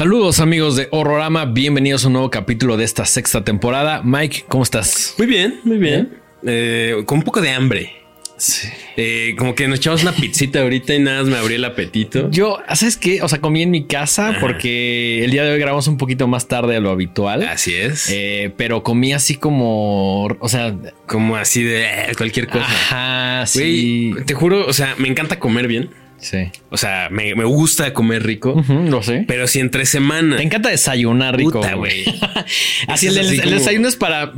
[0.00, 4.00] Saludos amigos de Horrorama, bienvenidos a un nuevo capítulo de esta sexta temporada.
[4.02, 5.14] Mike, ¿cómo estás?
[5.18, 6.16] Muy bien, muy bien.
[6.42, 7.92] Eh, con un poco de hambre.
[8.38, 8.66] Sí.
[8.96, 12.30] Eh, como que nos echamos una pizzita ahorita y nada más me abrió el apetito.
[12.30, 13.20] Yo, ¿sabes qué?
[13.20, 14.40] O sea, comí en mi casa Ajá.
[14.40, 17.42] porque el día de hoy grabamos un poquito más tarde de lo habitual.
[17.42, 18.08] Así es.
[18.10, 20.74] Eh, pero comí así como, o sea,
[21.06, 22.64] como así de eh, cualquier cosa.
[22.64, 24.14] ajá, sí.
[24.24, 25.90] Te juro, o sea, me encanta comer bien.
[26.20, 26.50] Sí.
[26.70, 28.52] O sea, me, me gusta comer rico.
[28.52, 29.24] Ujú, lo sé.
[29.26, 30.36] Pero si entre semana.
[30.36, 32.04] Te encanta desayunar rico, Puta, güey.
[32.88, 34.32] así el, así el como- desayuno es para,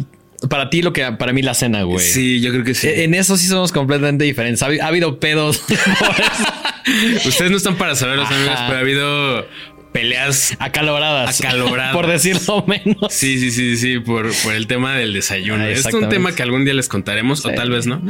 [0.48, 2.04] para ti lo que para mí la cena, güey.
[2.04, 2.88] Sí, yo creo que sí.
[2.88, 4.62] En eso sí somos completamente diferentes.
[4.62, 5.62] Ha, habi- ha habido pedos.
[7.26, 8.34] Ustedes no están para saber, los Ajá.
[8.37, 9.46] amigos, pero ha habido
[9.93, 10.57] peleas.
[10.59, 11.40] Acaloradas.
[11.40, 11.93] Acaloradas.
[11.95, 13.12] Por decirlo menos.
[13.12, 15.62] Sí, sí, sí, sí, por, por el tema del desayuno.
[15.65, 18.02] Ah, es un tema que algún día les contaremos, o tal vez no.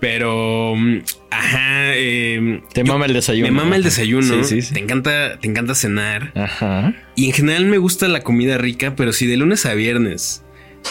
[0.00, 0.98] Pero, mm,
[1.30, 1.92] ajá.
[1.96, 3.48] eh, Te mama el desayuno.
[3.48, 4.44] Me mama el desayuno.
[4.44, 4.74] Sí, sí, sí.
[4.74, 6.32] Te encanta, te encanta cenar.
[6.34, 6.94] Ajá.
[7.16, 10.42] Y en general me gusta la comida rica, pero si de lunes a viernes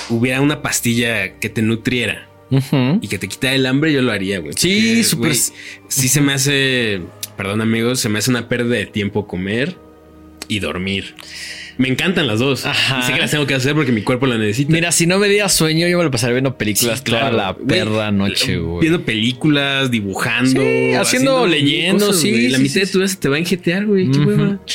[0.09, 2.99] hubiera una pastilla que te nutriera Ujú.
[3.02, 4.53] y que te quitara el hambre, yo lo haría, güey.
[4.58, 5.36] Sí, súper-
[5.88, 7.02] Sí se me hace,
[7.38, 9.77] perdón amigos, se me hace una pérdida de tiempo comer
[10.47, 11.16] y dormir.
[11.77, 12.66] Me encantan las dos.
[12.67, 13.02] Ajá.
[13.02, 14.72] Sé que las tengo que hacer porque mi cuerpo la necesita.
[14.72, 17.31] Mira, si no me diera sueño, yo me lo pasaría viendo películas Sí, claro.
[17.31, 18.81] toda la perra noche, güey.
[18.81, 22.49] Viendo películas, dibujando, Sí, haciendo, mil leyendo, sí.
[22.49, 24.08] La mitad de tu vida se te va a enjetear, güey.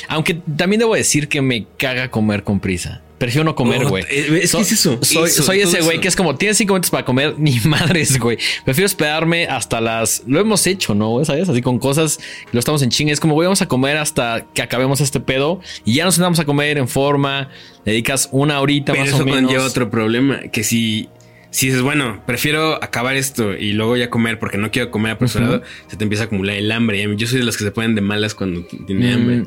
[0.08, 3.02] Aunque también debo decir que me caga comer con prisa.
[3.18, 4.04] Prefiero no comer, Oh, güey.
[4.08, 6.00] eh, es que es eso, Soy, eso, ese güey eso.
[6.00, 8.38] que es como, tienes cinco minutos para comer, ni madres, güey.
[8.64, 10.22] Prefiero esperarme hasta las...
[10.26, 11.24] Lo hemos hecho, ¿no?
[11.24, 11.48] ¿Sabes?
[11.48, 12.18] Así con cosas,
[12.52, 13.12] lo estamos en chinga.
[13.12, 16.38] Es como, güey, vamos a comer hasta que acabemos este pedo y ya nos sentamos
[16.38, 17.48] a comer en forma.
[17.84, 19.40] Dedicas una horita Pero más eso o menos.
[19.42, 21.08] conlleva otro problema, que si,
[21.50, 25.62] si dices, bueno, prefiero acabar esto y luego ya comer porque no quiero comer apresurado,
[25.86, 27.06] se te empieza a acumular el hambre.
[27.16, 29.42] Yo soy de los que se ponen de malas cuando tiene Mm, hambre.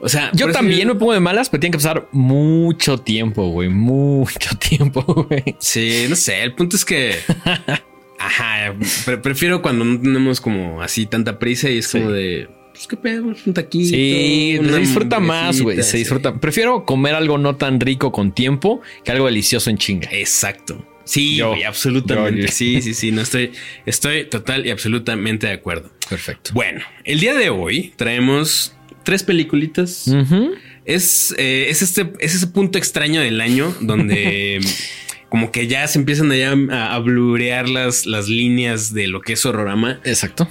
[0.00, 3.68] O sea, Yo también me pongo de malas, pero tiene que pasar mucho tiempo, güey.
[3.68, 5.56] Mucho tiempo, güey.
[5.60, 7.14] Sí, no sé, el punto es que...
[8.18, 8.74] Ajá,
[9.04, 11.98] pre- prefiero cuando no tenemos como así tanta prisa y es Sí.
[11.98, 12.48] como de...
[12.72, 13.88] Pues qué pedo, un taquito.
[13.88, 15.78] Sí, se disfruta más, güey.
[15.78, 15.98] Se sí.
[15.98, 16.34] disfruta.
[16.40, 20.08] Prefiero comer algo no tan rico con tiempo que algo delicioso en chinga.
[20.12, 20.84] Exacto.
[21.06, 21.54] Sí, Yo.
[21.66, 22.40] absolutamente.
[22.42, 22.52] Yo, yo.
[22.52, 23.12] Sí, sí, sí.
[23.12, 23.52] No estoy,
[23.86, 25.90] estoy total y absolutamente de acuerdo.
[26.10, 26.50] Perfecto.
[26.52, 30.10] Bueno, el día de hoy traemos tres peliculitas.
[30.84, 34.60] Es, eh, es, este, es ese punto extraño del año donde
[35.28, 39.32] como que ya se empiezan allá a, a blurear las, las líneas de lo que
[39.34, 40.00] es horrorama.
[40.04, 40.48] Exacto.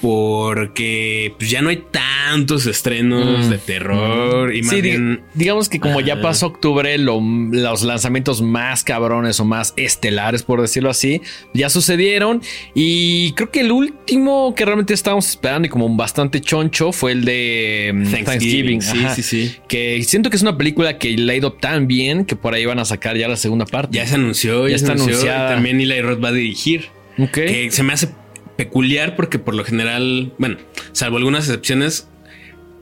[0.56, 3.50] Porque pues, ya no hay tantos estrenos Mm.
[3.50, 5.22] de terror y más Sí, bien...
[5.34, 10.62] digamos que como ya pasó octubre, lo- los lanzamientos más cabrones o más estelares, por
[10.62, 11.22] decirlo así,
[11.54, 12.42] ya sucedieron.
[12.74, 17.26] Y creo que el último que realmente estábamos esperando y como bastante choncho fue el
[17.26, 18.82] de mm, Thanksgiving.
[18.82, 19.16] Sí, Ajá.
[19.16, 19.56] sí, sí.
[19.68, 22.66] Que siento que es una película que le ha ido tan bien que por ahí
[22.66, 23.98] van a sacar ya la segunda parte.
[23.98, 25.14] Ya se anunció, ya, Ya está anunció.
[25.14, 25.52] anunciada.
[25.52, 26.86] Y también Eli Roth va a dirigir.
[27.18, 27.32] Ok.
[27.34, 28.10] Que se me hace
[28.58, 30.58] peculiar porque por lo general, bueno,
[30.94, 32.08] salvo algunas excepciones,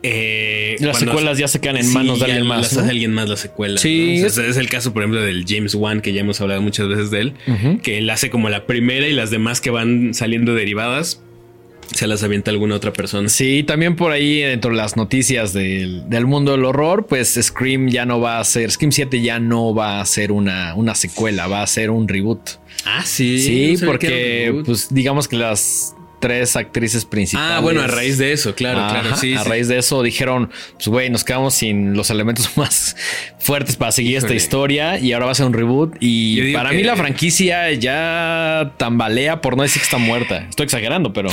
[0.05, 2.61] eh, Las secuelas ya se quedan en Sí, manos de alguien más.
[2.61, 2.81] Las ¿no?
[2.81, 3.77] hace alguien más la secuela.
[3.79, 4.23] Sí, ¿no?
[4.23, 6.61] O es- sea, es el caso, por ejemplo, del James Wan, que ya hemos hablado
[6.61, 7.33] muchas veces de él,
[7.81, 11.23] que él hace como la primera y las demás que van saliendo derivadas
[11.93, 13.29] se las avienta alguna otra persona.
[13.29, 17.89] Sí, también por ahí dentro de las noticias del, del mundo del horror, pues Scream
[17.89, 21.47] ya no va a ser, Scream 7 ya no va a ser una, una secuela,
[21.47, 22.41] va a ser un reboot.
[22.85, 23.39] Ah, sí.
[23.39, 27.51] Sí, no porque pues digamos que las tres actrices principales.
[27.51, 29.17] Ah, bueno, a raíz de eso, claro, claro.
[29.17, 29.49] Sí, a sí.
[29.49, 32.95] raíz de eso dijeron, pues güey, nos quedamos sin los elementos más
[33.39, 35.97] fuertes para seguir esta historia y ahora va a ser un reboot.
[35.99, 40.47] Y para mí la franquicia ya tambalea por no decir que está muerta.
[40.49, 41.29] Estoy exagerando, pero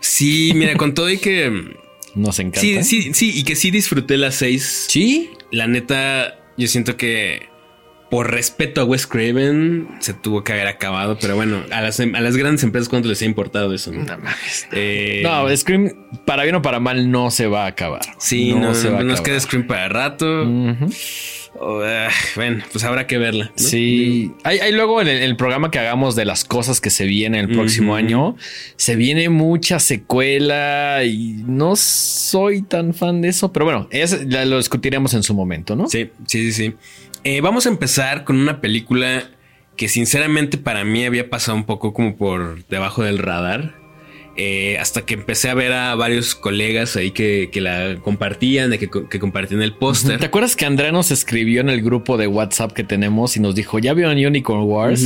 [0.00, 1.76] Sí, mira, con todo y que.
[2.14, 2.60] nos encanta.
[2.60, 4.86] Sí, sí, sí, y que sí disfruté las seis.
[4.88, 7.49] Sí, La neta, yo siento que
[8.10, 12.06] por respeto a Wes Craven se tuvo que haber acabado, pero bueno, a las, a
[12.06, 13.92] las grandes empresas, ¿cuánto les ha importado eso?
[13.92, 14.04] No,
[14.72, 15.92] Eh, No, Scream,
[16.24, 18.00] para bien o para mal, no se va a acabar.
[18.18, 20.26] sí, no, se va a nos queda Scream para rato.
[21.62, 23.46] Oh, ah, bueno, pues habrá que verla.
[23.46, 23.52] ¿no?
[23.56, 27.04] Sí, hay, hay luego en el, el programa que hagamos de las cosas que se
[27.06, 28.36] vienen el próximo año,
[28.76, 34.56] se viene mucha secuela y no soy tan fan de eso, pero bueno, es- lo
[34.58, 35.88] discutiremos en su momento, ¿no?
[35.88, 36.74] Sí, sí, sí, sí.
[37.22, 39.24] Eh, vamos a empezar con una película
[39.76, 43.74] que sinceramente para mí había pasado un poco como por debajo del radar.
[44.36, 48.78] Eh, hasta que empecé a ver a varios colegas ahí que, que la compartían, de
[48.78, 50.18] que, que compartían el póster.
[50.18, 53.54] ¿Te acuerdas que Andrea nos escribió en el grupo de WhatsApp que tenemos y nos
[53.54, 55.02] dijo, ya vieron Unicorn Wars?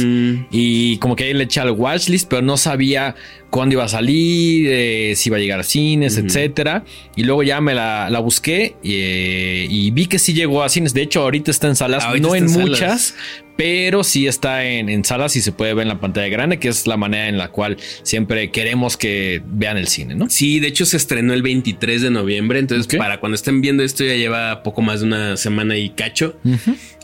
[0.51, 3.17] Y como que ahí le eché al watchlist, pero no sabía
[3.55, 6.85] cuándo iba a salir, eh, si iba a llegar a cines, etcétera.
[7.17, 10.93] Y luego ya me la, la busqué eh, y vi que sí llegó a cines.
[10.93, 13.15] De hecho, ahorita está en salas, no en, muchas,
[13.57, 16.87] pero sí está en, salas y se puede ver en la pantalla grande, que es
[16.87, 20.29] la manera en la cual siempre queremos que vean el cine, ¿no?
[20.29, 24.05] Sí, de hecho se estrenó el 23 de noviembre, entonces para cuando estén viendo esto
[24.05, 26.37] ya lleva poco más de una semana y cacho.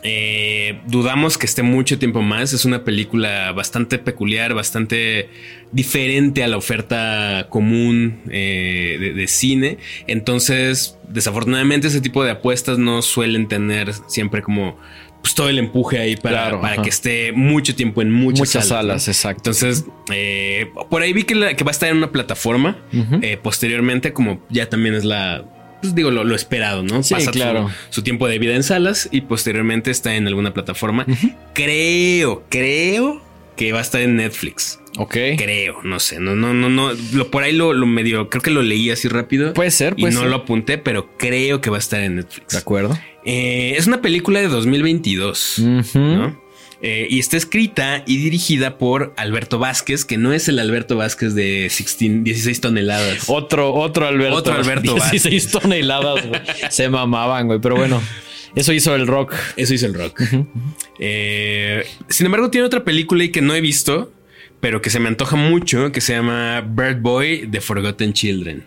[0.03, 5.29] Eh, dudamos que esté mucho tiempo más, es una película bastante peculiar, bastante
[5.73, 12.79] diferente a la oferta común eh, de, de cine, entonces desafortunadamente ese tipo de apuestas
[12.79, 14.79] no suelen tener siempre como
[15.23, 19.09] pues todo el empuje ahí para, para que esté mucho tiempo en muchas, salas.
[19.09, 19.51] exacto.
[19.51, 22.79] Entonces, eh, por ahí vi que, va a estar en una plataforma
[23.23, 25.45] eh, posteriormente, como ya también es la.
[25.81, 27.03] Pues digo, lo, esperado, ¿no?
[27.03, 27.71] Sí, claro.
[27.89, 31.07] Su, tiempo de vida en salas y posteriormente está en alguna plataforma.
[31.55, 33.23] Creo, creo
[33.61, 34.81] que va a estar en Netflix.
[34.97, 35.17] Ok.
[35.37, 36.93] Creo, no sé, no, no, no, no.
[37.13, 39.53] Lo, por ahí lo, lo medio, creo que lo leí así rápido.
[39.53, 42.55] Puede ser, Y no lo apunté, pero creo que va a estar en Netflix.
[42.55, 42.99] De acuerdo.
[43.23, 45.57] Eh, es una película de 2022,
[46.83, 51.35] eh, y está escrita y dirigida por Alberto Vázquez, que no es el Alberto Vázquez
[51.35, 53.25] de 16, toneladas.
[53.27, 54.37] Otro, otro Alberto.
[54.37, 56.25] Otro Alberto 16 toneladas,
[56.71, 57.59] Se mamaban, güey.
[57.61, 58.01] Pero bueno,
[58.55, 59.35] eso hizo el rock.
[59.57, 60.23] Eso hizo el rock.
[60.99, 64.13] Eh, sin embargo, tiene otra película y que no he visto,
[64.61, 68.65] pero que se me antoja mucho, que se llama Bird Boy The Forgotten Children.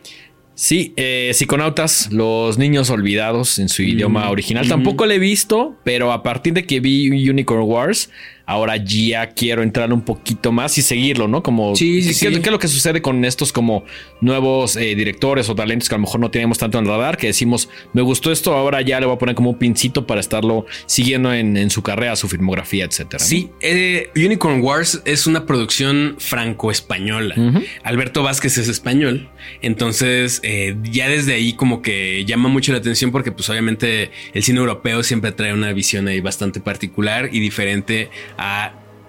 [0.55, 4.67] Sí, eh, Psiconautas, los niños olvidados en su idioma original.
[4.67, 8.11] Tampoco lo he visto, pero a partir de que vi Unicorn Wars,
[8.45, 11.43] ahora ya quiero entrar un poquito más y seguirlo, ¿no?
[11.43, 13.85] Como sí, ¿qué, sí, es lo que sucede con estos como
[14.21, 17.17] nuevos eh, directores o talentos que a lo mejor no tenemos tanto en el radar,
[17.17, 20.19] que decimos, me gustó esto, ahora ya le voy a poner como un pincito para
[20.19, 23.23] estarlo siguiendo en, su carrera, su filmografía, etcétera.
[23.23, 27.35] Sí, eh, Unicorn Wars es una producción franco-española.
[27.83, 29.29] Alberto Vázquez es español,
[29.61, 34.43] entonces eh, ya desde ahí como que llama mucho la atención porque pues obviamente el
[34.43, 38.42] cine europeo siempre trae una visión ahí bastante particular y diferente a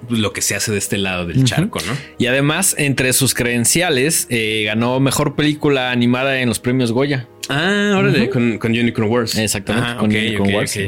[0.09, 1.97] lo que se hace de este lado del charco, ¿no?
[2.19, 7.29] Y además, entre sus credenciales, eh, ganó mejor película animada en los premios Goya.
[7.49, 9.37] Ah, órale, con, Unicorn Wars.
[9.37, 10.79] Exactamente, con Unicorn Wars.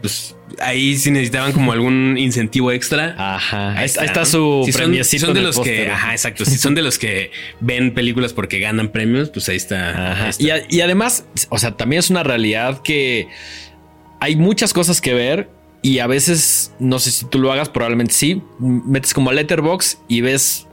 [0.00, 3.14] pues ahí sí necesitaban como algún incentivo extra.
[3.18, 3.78] Ajá.
[3.78, 4.72] Ahí, está, su si
[5.18, 6.44] son, de los que, ajá, exacto.
[6.44, 7.30] si son de los que
[7.60, 10.30] ven películas porque ganan premios, pues ahí está.
[10.38, 13.28] y además, o sea, también es una realidad que
[14.20, 15.55] hay muchas cosas que ver
[15.86, 19.98] y a veces, no sé si tú lo hagas, probablemente sí, metes como a Letterbox
[20.08, 20.65] y ves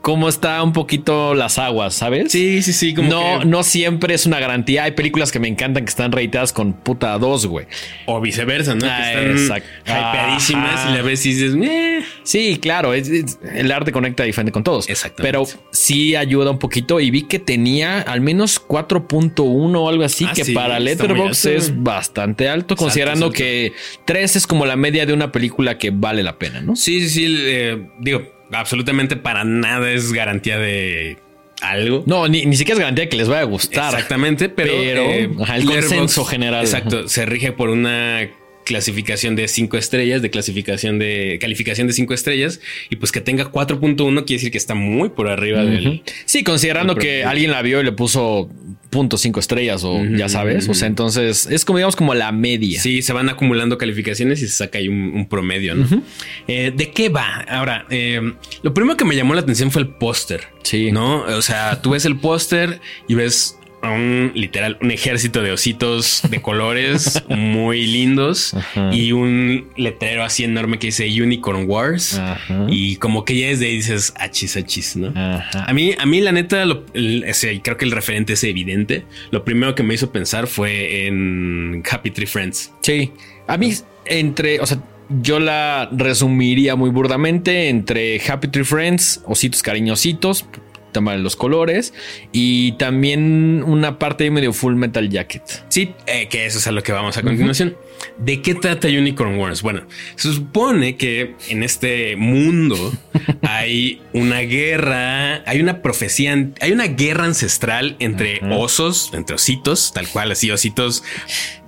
[0.00, 2.32] cómo está un poquito las aguas, ¿sabes?
[2.32, 2.94] Sí, sí, sí.
[2.94, 4.84] Como no, no siempre es una garantía.
[4.84, 7.66] Hay películas que me encantan que están reitadas con puta dos, güey.
[8.06, 8.86] O viceversa, ¿no?
[8.88, 12.04] Ah, que están hypeadísimas y la ves y dices.
[12.22, 12.94] Sí, claro.
[12.94, 14.88] el arte conecta diferente con todos.
[14.88, 15.22] Exacto.
[15.22, 20.26] Pero sí ayuda un poquito y vi que tenía al menos 4.1 o algo así,
[20.26, 23.72] ah, que para Letterboxd es bastante alto, considerando que
[24.04, 26.76] 3 es como la media de una película que vale la pena, ¿no?
[26.76, 27.36] Sí, sí, sí.
[27.46, 31.18] Eh, digo, absolutamente para nada es garantía de
[31.60, 32.04] algo.
[32.06, 33.94] No, ni, siquiera es garantía de que les vaya a gustar.
[33.94, 36.64] Exactamente, pero, eh, el consenso general.
[36.64, 38.28] Exacto, se rige por una
[38.68, 42.60] clasificación de cinco estrellas, de clasificación de calificación de cinco estrellas,
[42.90, 46.02] y pues que tenga 4.1 quiere decir que está muy por arriba del.
[46.26, 48.50] Sí, considerando que alguien la vio y le puso
[48.90, 50.68] punto cinco estrellas o ya sabes.
[50.68, 52.78] O sea, entonces es como digamos como la media.
[52.80, 56.02] Sí, se van acumulando calificaciones y se saca ahí un, promedio, ¿no?
[56.46, 57.44] Eh, ¿De qué va?
[57.48, 58.20] Ahora, eh,
[58.62, 60.48] lo primero que me llamó la atención fue el póster.
[60.62, 60.92] Sí.
[60.92, 61.22] ¿No?
[61.22, 66.42] O sea, tú ves el póster y ves un literal un ejército de ositos de
[66.42, 68.54] colores muy lindos
[68.92, 72.20] y un letrero así enorme que dice Unicorn Wars
[72.68, 75.12] y como que ya desde ahí dices achis achis, ¿no?
[75.14, 79.04] A mí a mí la neta creo que el referente es evidente.
[79.30, 82.72] Lo primero que me hizo pensar fue en Happy Tree Friends.
[82.80, 83.12] Sí.
[83.46, 83.72] A mí
[84.06, 84.78] entre, o sea,
[85.22, 90.46] yo la resumiría muy burdamente entre Happy Tree Friends, ositos cariñositos,
[90.92, 91.94] tema de los colores
[92.32, 95.42] y también una parte medio full metal jacket.
[95.68, 97.76] Sí, eh, que eso es a lo que vamos a continuación.
[98.18, 99.62] ¿De qué trata Unicorn Wars?
[99.62, 99.82] Bueno,
[100.16, 102.92] se supone que en este mundo
[103.42, 110.08] hay una guerra, hay una profecía, hay una guerra ancestral entre osos, entre ositos, tal
[110.08, 111.02] cual, así ositos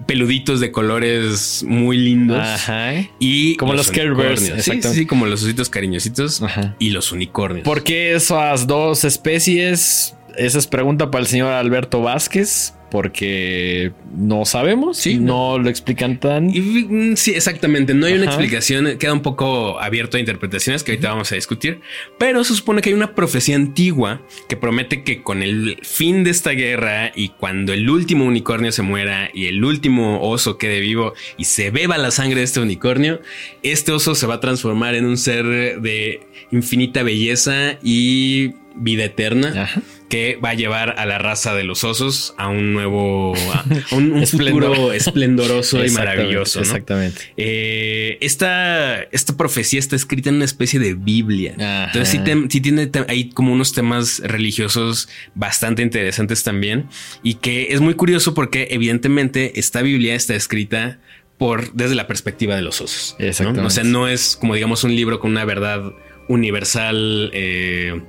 [0.06, 2.44] peluditos de colores muy lindos.
[3.20, 4.52] Y como los, Care Bears.
[4.58, 6.42] Sí, sí, como los ositos cariñositos
[6.78, 7.64] y los unicornios.
[7.64, 10.16] ¿Por qué esas dos especies?
[10.36, 16.18] Esa es pregunta para el señor Alberto Vázquez porque no sabemos, sí, no, lo explican
[16.18, 16.48] tan.
[16.48, 17.94] Mm, sí, exactamente.
[17.94, 21.80] No hay una explicación, queda un poco abierto a interpretaciones que ahorita vamos a discutir,
[22.18, 26.30] pero se supone que hay una profecía antigua que promete que con el fin de
[26.30, 31.14] esta guerra y cuando el último unicornio se muera y el último oso quede vivo
[31.36, 33.20] y se beba la sangre de este unicornio,
[33.62, 39.62] este oso se va a transformar en un ser de infinita belleza y vida eterna.
[39.64, 43.32] Ajá que va a llevar a la raza de los osos a un nuevo,
[43.92, 46.60] un, futuro esplendoroso y maravilloso.
[46.60, 47.22] Exactamente.
[47.36, 51.54] Eh, esta, esta profecía está escrita en una especie de Biblia.
[51.86, 56.88] Entonces sí, tiene hay como unos temas religiosos bastante interesantes también
[57.22, 60.98] y que es muy curioso porque evidentemente esta Biblia está escrita
[61.38, 63.14] por desde la perspectiva de los osos.
[63.20, 63.64] Exactamente.
[63.64, 65.92] O sea, no es como digamos un libro con una verdad
[66.28, 67.30] universal.
[67.32, 68.02] Eh,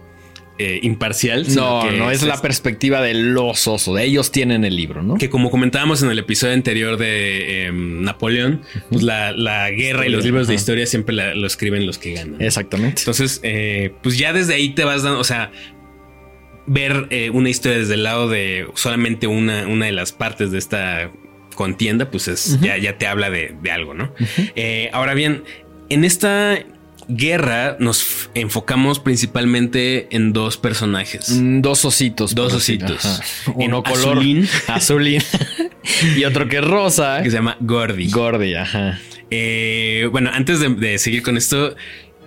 [0.62, 1.46] eh, imparcial.
[1.56, 4.00] No, no es, la perspectiva de los osos.
[4.00, 5.16] Ellos tienen el libro, ¿no?
[5.16, 10.24] Que como comentábamos en el episodio anterior de em, Napoleón, pues la, guerra y los
[10.24, 12.42] libros de historia siempre lo escriben los que ganan.
[12.42, 13.02] Exactamente.
[13.02, 15.52] Entonces, eh, pues ya desde ahí te vas dando, o sea,
[16.68, 20.58] ver eh, una historia desde el lado de solamente una, una de las partes de
[20.58, 21.12] esta
[21.56, 24.14] contienda, pues es, ya, ya te habla de, algo, ¿no?
[24.94, 25.44] ahora bien,
[25.90, 26.64] en esta
[27.16, 31.30] guerra nos enfocamos principalmente en dos personajes.
[31.30, 32.36] Mm, dos ositos.
[32.36, 33.22] Dos ositos.
[33.56, 34.48] Uno color azulín.
[34.68, 35.22] azulín.
[36.18, 37.22] y otro que es rosa.
[37.24, 38.10] Que se llama Gordy.
[38.10, 39.00] Gordy, ajá.
[39.30, 41.76] Eh, bueno, antes de, seguir con esto,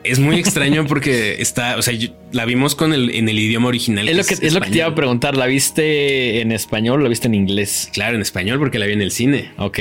[0.05, 1.95] es muy extraño porque está, o sea,
[2.33, 4.09] la vimos con el en el idioma original.
[4.09, 5.37] Es, lo que, es, lo que te iba a preguntar.
[5.37, 7.89] ¿La viste en español o la viste en inglés?
[7.93, 9.53] Claro, en español porque la vi en el cine.
[9.57, 9.79] Ok,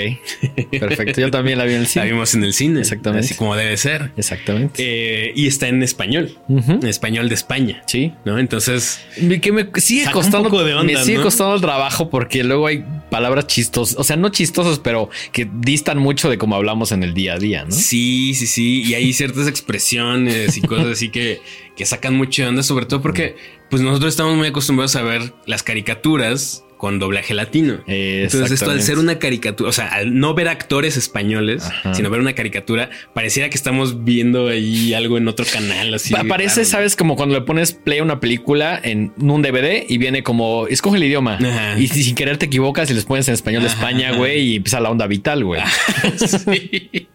[0.79, 1.19] perfecto.
[1.19, 2.05] Yo también la vi en el cine.
[2.05, 2.79] La vimos en el cine.
[2.79, 3.25] Exactamente.
[3.25, 4.11] Así como debe ser.
[4.15, 4.75] Exactamente.
[4.77, 7.83] Eh, y está en español, en español de España.
[7.85, 8.13] Sí.
[8.25, 8.39] ¿No?
[8.39, 9.01] Entonces.
[9.41, 10.63] Que me sigue costando.
[10.63, 13.97] de onda, me sigue costando el trabajo porque luego hay palabras chistosas.
[13.97, 17.39] O sea, no chistosas, pero que distan mucho de cómo hablamos en el día a
[17.39, 17.71] día, ¿no?
[17.71, 18.83] Sí, sí, sí.
[18.83, 21.41] Y hay ciertas expresiones y cosas así que
[21.75, 23.35] que sacan mucha onda, sobre todo porque
[23.69, 27.79] pues nosotros estamos muy acostumbrados a ver las caricaturas con doblaje latino.
[27.87, 32.19] Entonces, esto al ser una caricatura, o sea, al no ver actores españoles, sino ver
[32.19, 35.93] una caricatura, pareciera que estamos viendo ahí algo en otro canal.
[35.93, 39.97] Así parece, sabes, como cuando le pones play a una película en un DVD y
[39.97, 41.39] viene como escoge el idioma
[41.77, 44.81] y sin querer te equivocas y les pones en español de España, güey, y empieza
[44.81, 45.61] la onda vital, güey.
[46.17, 47.07] sí.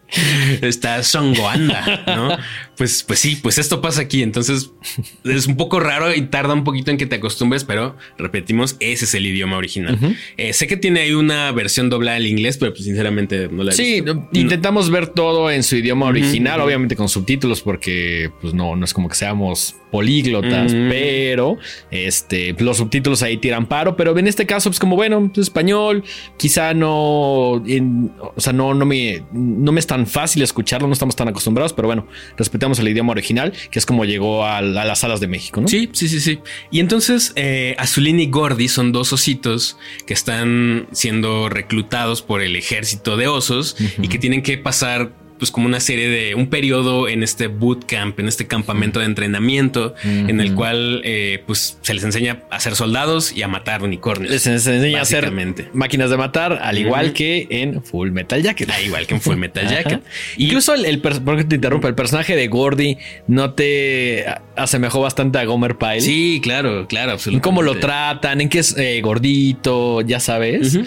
[0.61, 2.37] Está songoanda, ¿no?
[2.79, 4.23] Pues, pues sí, pues esto pasa aquí.
[4.23, 4.71] Entonces
[5.25, 9.03] es un poco raro y tarda un poquito en que te acostumbres, pero repetimos, ese
[9.03, 9.99] es el idioma original.
[10.37, 13.73] Eh, sé que tiene ahí una versión doblada al inglés, pero pues sinceramente no la
[13.73, 18.77] he Sí, intentamos ver todo en su idioma original, obviamente con subtítulos, porque pues no,
[18.77, 21.57] no es como que seamos políglotas, pero
[21.91, 26.03] este, los subtítulos ahí tiran paro, pero en este caso, pues como bueno, pues, español,
[26.37, 31.15] quizá no, o sea, no, no me, no me es tan fácil escucharlo, no estamos
[31.15, 35.19] tan acostumbrados, pero bueno, respetamos el idioma original, que es como llegó a, las salas
[35.19, 35.67] de México, ¿no?
[35.67, 36.39] Sí, sí, sí, sí.
[36.71, 42.55] Y entonces, eh, Azulín y Gordy son dos ositos que están siendo reclutados por el
[42.55, 47.07] ejército de osos y que tienen que pasar pues como una serie de un periodo
[47.07, 52.03] en este bootcamp, en este campamento de entrenamiento, en el cual eh, pues se les
[52.03, 54.31] enseña a ser soldados y a matar unicornios.
[54.31, 55.31] Les enseña a hacer
[55.73, 58.69] máquinas de matar, al igual que en Full Metal Jacket.
[58.69, 60.03] Al igual que en Full Metal Jacket.
[60.37, 65.45] Incluso el, el porque te interrumpo, el personaje de Gordy no te asemejó bastante a
[65.45, 66.01] Gomer Pyle.
[66.01, 67.43] Sí, claro, claro, absolutamente.
[67.43, 70.77] Cómo lo tratan, en qué es eh, gordito, ya sabes.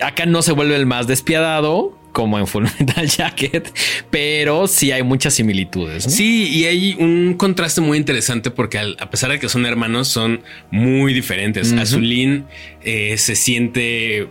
[0.00, 3.72] Acá no se vuelve el más despiadado, como en Full Metal Jacket,
[4.10, 6.04] pero sí hay muchas similitudes.
[6.04, 10.42] Sí, y hay un contraste muy interesante porque a pesar de que son hermanos, son
[10.70, 11.72] muy diferentes.
[11.72, 12.46] Azulín
[12.82, 14.28] eh, se siente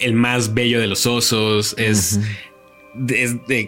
[0.00, 2.20] el más bello de los osos, es...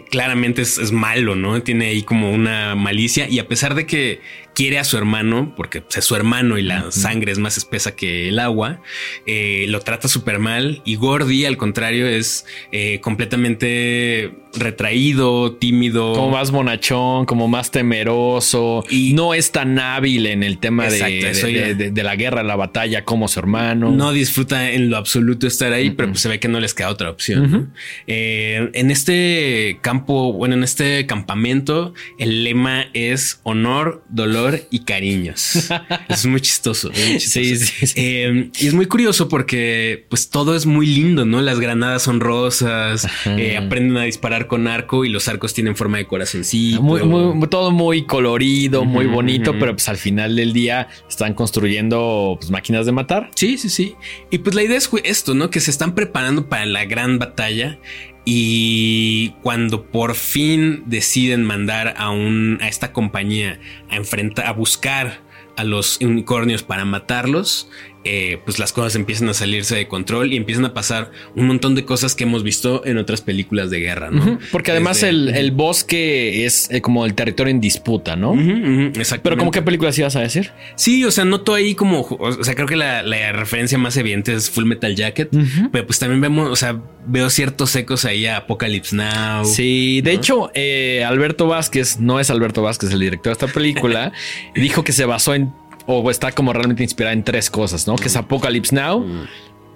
[0.09, 1.61] claramente es, malo, ¿no?
[1.61, 4.21] Tiene ahí como una malicia y a pesar de que
[4.53, 8.29] quiere a su hermano, porque es su hermano y la sangre es más espesa que
[8.29, 8.81] el agua,
[9.25, 16.13] eh, lo trata súper mal y Gordy al contrario es eh, completamente retraído, tímido.
[16.13, 18.83] Como más bonachón, como más temeroso.
[18.89, 23.39] Y no es tan hábil en el tema de, la guerra, la batalla, como su
[23.39, 23.91] hermano.
[23.91, 26.89] No disfruta en lo absoluto estar ahí, pero pues se ve que no les queda
[26.89, 27.73] otra opción.
[28.07, 35.69] Eh, en este campo, bueno, en este campamento, el lema es honor, dolor y cariños.
[36.09, 36.91] es muy chistoso.
[36.93, 41.41] Sí, sí, eh, y es muy curioso porque pues todo es muy lindo, ¿no?
[41.41, 45.97] Las granadas son rosas, eh, aprenden a disparar con arco y los arcos tienen forma
[45.97, 46.81] de corazoncito.
[46.81, 52.51] Muy, todo muy colorido, muy bonito, pero pues al final del día están construyendo pues,
[52.51, 53.31] máquinas de matar.
[53.35, 53.95] Sí, sí, sí.
[54.29, 55.49] Y pues la idea es esto, ¿no?
[55.49, 57.79] Que se están preparando para la gran batalla
[58.23, 65.21] y cuando por fin deciden mandar a un a esta compañía a enfrentar a buscar
[65.57, 67.69] a los unicornios para matarlos,
[68.03, 71.75] eh, pues las cosas empiezan a salirse de control y empiezan a pasar un montón
[71.75, 74.39] de cosas que hemos visto en otras películas de guerra, ¿no?
[74.51, 78.33] Porque además el, bosque es eh, como el territorio en disputa, ¿no?
[78.95, 79.23] exacto.
[79.23, 80.51] Pero como qué películas ibas a decir?
[80.75, 84.49] Sí, o sea, noto ahí como, o sea, creo que la, referencia más evidente es
[84.49, 85.29] Full Metal Jacket,
[85.71, 89.45] pero pues también vemos, o sea, veo ciertos ecos ahí a Apocalypse Now.
[89.45, 94.11] Sí, de hecho, eh, Alberto Vázquez, no es Alberto Vázquez el director de esta película,
[94.55, 95.53] dijo que se basó en
[95.99, 97.95] o está como realmente inspirada en tres cosas, ¿no?
[97.95, 99.05] Que es Apocalypse Now,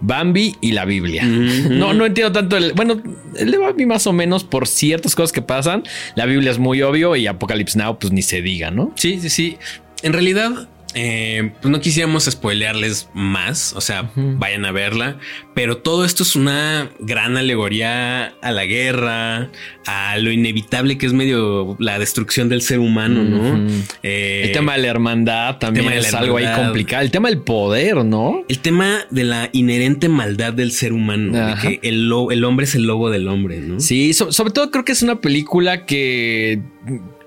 [0.01, 1.23] Bambi y la Biblia.
[1.23, 2.73] No, no entiendo tanto el.
[2.73, 3.01] Bueno,
[3.37, 5.83] el de Bambi más o menos por ciertas cosas que pasan.
[6.15, 8.91] La Biblia es muy obvio y Apocalypse Now, pues ni se diga, ¿no?
[8.95, 9.57] Sí, sí, sí.
[10.03, 10.67] En realidad,
[10.97, 15.19] eh, pues no quisiéramos spoilearles más, o sea, vayan a verla,
[15.53, 19.51] pero todo esto es una gran alegoría a la guerra,
[19.85, 23.67] a lo inevitable que es medio la destrucción del ser humano, ¿no?
[24.03, 28.05] Eh, el tema de la hermandad también es algo ahí complicado, el tema del poder,
[28.05, 28.45] ¿no?
[28.47, 32.73] El tema de la inherente maldad del ser humano, de que el, el, hombre es
[32.73, 33.81] el lobo del hombre, ¿no?
[33.81, 36.61] Sí, sobre todo creo que es una película que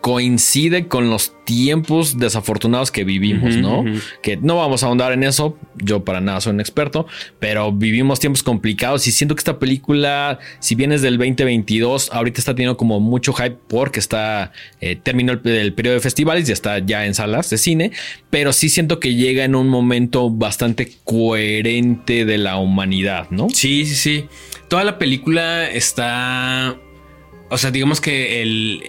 [0.00, 3.84] coincide con los tiempos desafortunados que vivimos, ¿no?
[4.22, 7.06] Que no vamos a ahondar en eso, yo para nada soy un experto,
[7.40, 12.40] pero vivimos tiempos complicados y siento que esta película, si bien es del 2022, ahorita
[12.40, 16.52] está teniendo como mucho hype porque está, eh, terminó el, el, periodo de festivales y
[16.52, 17.92] está ya en salas de cine,
[18.30, 23.48] pero sí siento que llega en un momento bastante coherente de la humanidad, ¿no?
[23.50, 24.24] Sí, sí, sí.
[24.68, 26.76] Toda la película está...
[27.50, 28.82] O sea, digamos que el,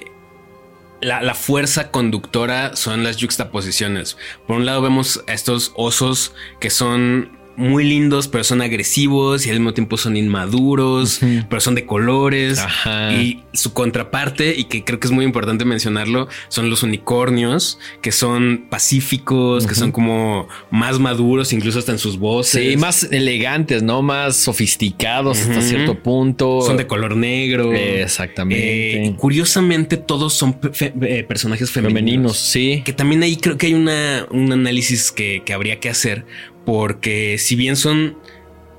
[1.02, 4.18] la, fuerza conductora son las juxtaposiciones.
[4.48, 9.50] Por un lado vemos a estos osos que son muy lindos, pero son agresivos y
[9.50, 12.60] al mismo tiempo son inmaduros, pero son de colores.
[13.12, 18.12] Y su contraparte, y que creo que es muy importante mencionarlo, son los unicornios, que
[18.12, 22.72] son pacíficos, que son como más maduros, incluso hasta en sus voces.
[22.72, 24.02] Sí, más elegantes, ¿no?
[24.02, 26.62] Más sofisticados hasta cierto punto.
[26.62, 27.74] Son de color negro.
[27.74, 29.06] Exactamente.
[29.06, 32.38] Eh, curiosamente, todos son eh, personajes femeninos.
[32.38, 32.82] sí.
[32.86, 36.26] Que también ahí creo que hay una, un análisis que, que habría que hacer
[36.66, 38.18] porque si bien son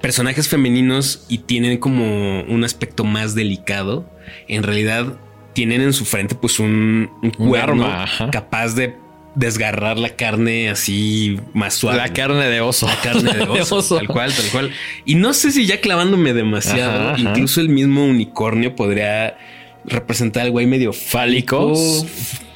[0.00, 4.10] personajes femeninos y tienen como un aspecto más delicado,
[4.48, 5.18] en realidad
[5.52, 8.96] tienen en su frente pues un, un, capaz de
[9.34, 11.98] desgarrar la carne así más suave.
[11.98, 12.86] La carne de oso.
[12.86, 14.70] La carne de oso, Tal cual, tal cual.
[15.04, 19.36] Y no sé si ya clavándome demasiado, incluso el mismo unicornio podría
[19.84, 21.74] representar al güey medio fálico.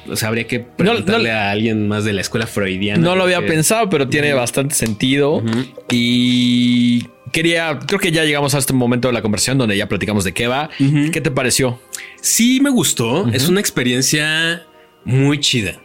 [0.09, 3.01] O sea, habría que preguntarle a alguien más de la escuela freudiana.
[3.01, 5.43] No lo había pensado, pero tiene bastante sentido.
[5.91, 10.23] Y quería, creo que ya llegamos a este momento de la conversación donde ya platicamos
[10.23, 10.69] de qué va.
[11.11, 11.79] ¿Qué te pareció?
[12.21, 13.27] Sí, me gustó.
[13.29, 14.65] Es una experiencia
[15.03, 15.81] muy chida.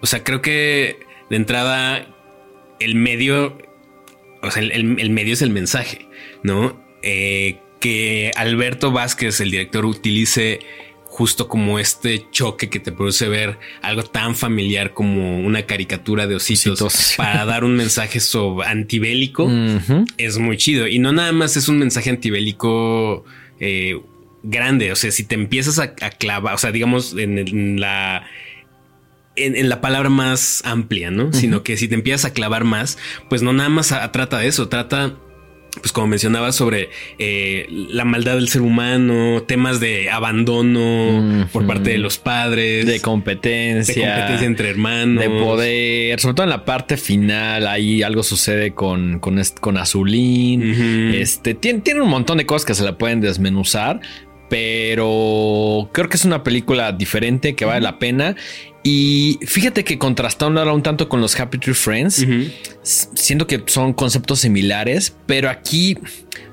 [0.00, 0.98] O sea, creo que
[1.30, 2.06] de entrada
[2.80, 3.58] el medio,
[4.42, 6.08] o sea, el, medio es el mensaje,
[6.42, 6.80] ¿no?
[7.02, 10.60] Eh, que Alberto Vázquez, el director, utilice
[11.18, 16.36] justo como este choque que te produce ver algo tan familiar como una caricatura de
[16.36, 19.50] ositos, para dar un mensaje sobre antibélico
[20.16, 20.86] es muy chido.
[20.86, 23.24] Y no nada más es un mensaje antibélico
[23.58, 24.00] eh,
[24.44, 24.92] grande.
[24.92, 28.24] O sea si te empiezas a, clavar o sea digamos en, la
[29.34, 31.32] en, la palabra más amplia, ¿no?
[31.32, 32.96] Sino que si te empiezas a clavar más,
[33.28, 35.16] pues no nada más trata de eso, trata
[35.80, 41.90] pues como mencionaba sobre eh, la maldad del ser humano, temas de abandono por parte
[41.90, 46.64] de los padres, de competencia, de competencia entre hermanos, de poder, sobre todo en la
[46.64, 50.62] parte final ahí algo sucede con con, con Azulín,
[51.14, 54.00] este tiene, tiene un montón de cosas que se la pueden desmenuzar,
[54.48, 58.36] pero creo que es una película diferente que vale la pena
[58.82, 62.24] Y fíjate que contrastando ahora un tanto con los Happy Tree Friends,
[62.82, 65.96] siento que son conceptos similares, pero aquí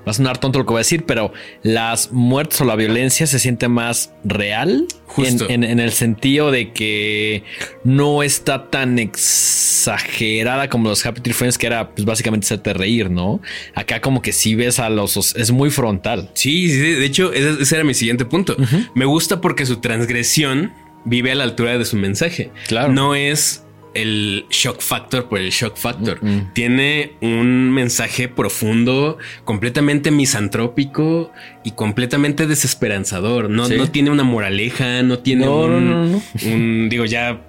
[0.06, 1.34] va a sonar tonto lo que voy a decir, pero
[1.64, 4.86] las muertes o la violencia se siente más real
[5.18, 7.44] en, el sentido de que
[7.84, 13.10] no está tan exagerada como los Happy Tree Friends, que era pues, básicamente hacerte reír,
[13.10, 13.42] ¿no?
[13.74, 15.36] Acá como que si ves a los...
[15.36, 16.30] es muy frontal.
[16.34, 18.56] Sí, sí, de hecho ese, era mi siguiente punto.
[18.94, 20.74] Me gusta porque su transgresión
[21.06, 22.52] vive a la altura de su mensaje.
[22.68, 22.92] Claro.
[22.92, 23.66] No es
[23.96, 26.20] el shock factor por el shock factor.
[26.54, 31.32] Tiene un mensaje profundo, completamente misantrópico
[31.64, 33.50] y completamente desesperanzador.
[33.50, 37.42] No, no tiene una moraleja, no tiene un, digo, ya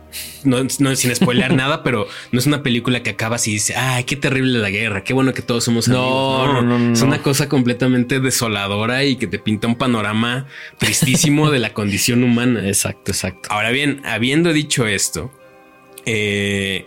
[0.44, 4.16] no, sin spoiler nada, pero no es una película que acabas y dice, ay, qué
[4.16, 6.06] terrible la guerra, qué bueno que todos somos amigos.
[6.06, 10.46] No, no, no, Es una cosa completamente desoladora y que te pinta un panorama
[10.78, 12.66] tristísimo de la condición humana.
[12.66, 13.48] Exacto, exacto.
[13.50, 15.32] Ahora bien, habiendo dicho esto,
[16.04, 16.84] eh,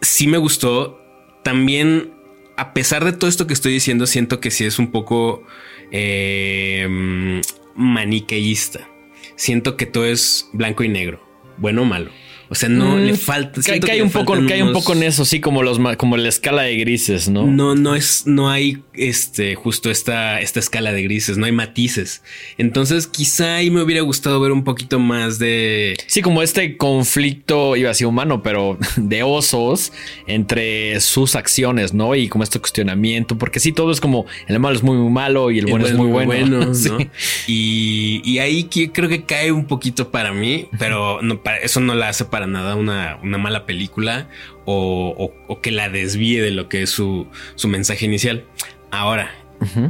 [0.00, 1.00] sí me gustó.
[1.42, 2.12] También,
[2.56, 5.44] a pesar de todo esto que estoy diciendo, siento que sí es un poco
[5.90, 7.40] eh,
[7.74, 8.88] maniqueísta.
[9.36, 11.20] Siento que todo es blanco y negro,
[11.58, 12.10] bueno o malo.
[12.50, 13.60] O sea, no le mm, falta.
[13.60, 16.62] Que, hay un poco, hay un poco en eso, sí, como los como la escala
[16.62, 17.46] de grises, ¿no?
[17.46, 22.22] No, no es, no hay este justo esta, esta escala de grises, no hay matices.
[22.56, 25.96] Entonces, quizá ahí me hubiera gustado ver un poquito más de.
[26.06, 29.92] Sí, como este conflicto, iba a ser humano, pero de osos
[30.26, 32.14] entre sus acciones, ¿no?
[32.14, 35.50] Y como este cuestionamiento, porque sí, todo es como el malo es muy, muy malo
[35.50, 36.60] y el, bueno es muy, bueno.
[36.64, 36.98] ¿no?
[37.46, 41.94] y, y, ahí creo que cae un poquito para mí, pero no, para, eso no
[41.94, 44.28] la hace para para nada una, mala película
[44.64, 47.26] o, que la desvíe de lo que es su,
[47.66, 48.44] mensaje inicial.
[48.92, 49.32] Ahora,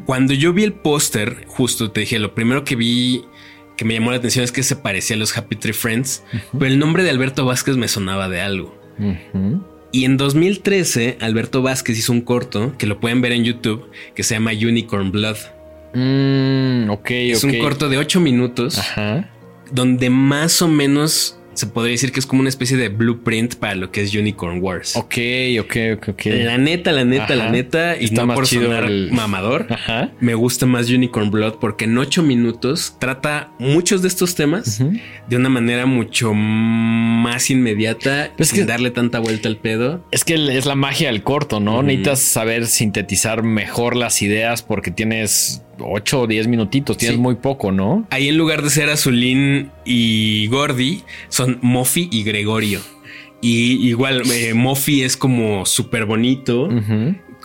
[0.07, 3.23] cuando yo vi el póster, justo te dije, lo primero que vi
[3.77, 6.25] que me llamó la atención es que se parecía a los Happy Tree Friends,
[6.59, 8.75] pero el nombre de Alberto Vázquez me sonaba de algo.
[9.93, 14.23] Y en 2013, Alberto Vázquez hizo un corto que lo pueden ver en YouTube que
[14.23, 15.37] se llama Unicorn Blood.
[15.93, 18.81] Mm, es un corto de 8 minutos
[19.71, 23.75] donde más o menos se podría decir que es como una especie de blueprint para
[23.75, 24.94] lo que es Unicorn Wars.
[24.97, 25.16] Ok,
[25.61, 26.23] ok, ok, ok.
[26.27, 29.66] La neta, la neta, la neta, y Está no por sonar mamador,
[30.21, 34.79] me gusta más Unicorn Blood porque en ocho minutos trata muchos de estos temas
[35.29, 40.05] de una manera mucho más inmediata, sin darle tanta vuelta al pedo.
[40.12, 41.83] Es que es la magia del corto, ¿no?
[41.83, 47.73] Necesitas saber sintetizar mejor las ideas porque tienes 8 o 10 minutitos, tienes muy poco,
[47.73, 48.07] ¿no?
[48.11, 52.81] Ahí en lugar de ser Azulín y Gordy, son Moffy y Gregorio.
[53.41, 56.69] Y igual, eh, Moffy es como súper bonito.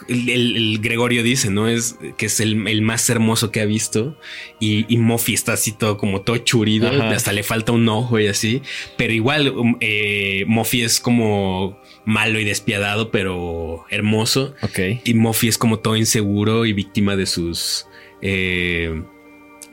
[0.07, 1.67] el, Gregorio dice, ¿no?
[1.67, 4.17] Es que es el, más hermoso que ha visto.
[4.59, 6.89] Y, y Moffy está así todo como todo churido.
[6.89, 8.63] Hasta le falta un ojo y así.
[8.97, 14.55] Pero igual, um, eh, Moffy es como malo y despiadado, pero hermoso.
[14.63, 14.79] Ok.
[15.03, 17.85] Y Moffy es como todo inseguro y víctima de sus
[18.25, 19.03] eh,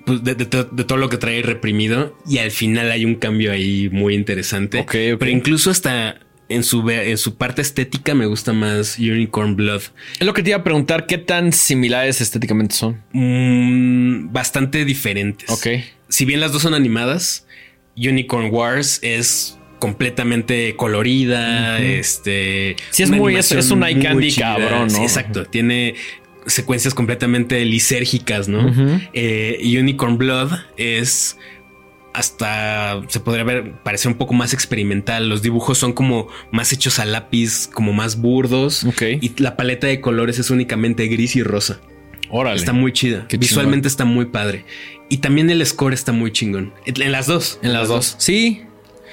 [0.05, 4.15] pues de, todo lo que trae reprimido y al final hay un cambio ahí muy
[4.15, 4.85] interesante.
[4.91, 9.83] Pero incluso hasta en su, en su parte estética me gusta más Unicorn Blood.
[10.19, 13.01] Es lo que te iba a preguntar, ¿qué tan similares estéticamente son?
[13.13, 15.49] Mm, bastante diferentes.
[15.49, 15.69] Ok.
[16.09, 17.47] Si bien las dos son animadas,
[17.97, 22.75] Unicorn Wars es completamente colorida, este...
[22.91, 25.03] Sí, es muy, es, es un eye candy cabrón, ¿no?
[25.03, 25.95] exacto, tiene
[26.47, 28.73] secuencias completamente lisérgicas, ¿no?
[29.13, 31.37] Eh, Unicorn Blood es
[32.13, 35.29] hasta se podría ver parecer un poco más experimental.
[35.29, 38.87] Los dibujos son como más hechos a lápiz, como más burdos.
[39.01, 41.81] Y la paleta de colores es únicamente gris y rosa.
[42.31, 42.57] Órale.
[42.57, 43.27] Está muy chida.
[43.39, 44.65] Visualmente está muy padre.
[45.09, 46.73] Y también el score está muy chingón.
[46.87, 47.59] En las dos.
[47.63, 48.15] En las dos.
[48.19, 48.63] Sí.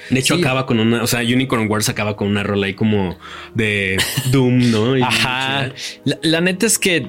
[0.09, 3.17] De hecho, acaba con una, o sea, Unicorn Wars acaba con una rola ahí como
[3.53, 3.97] de
[4.31, 5.05] Doom, ¿no?
[5.05, 5.71] Ajá.
[6.03, 7.07] La, neta es que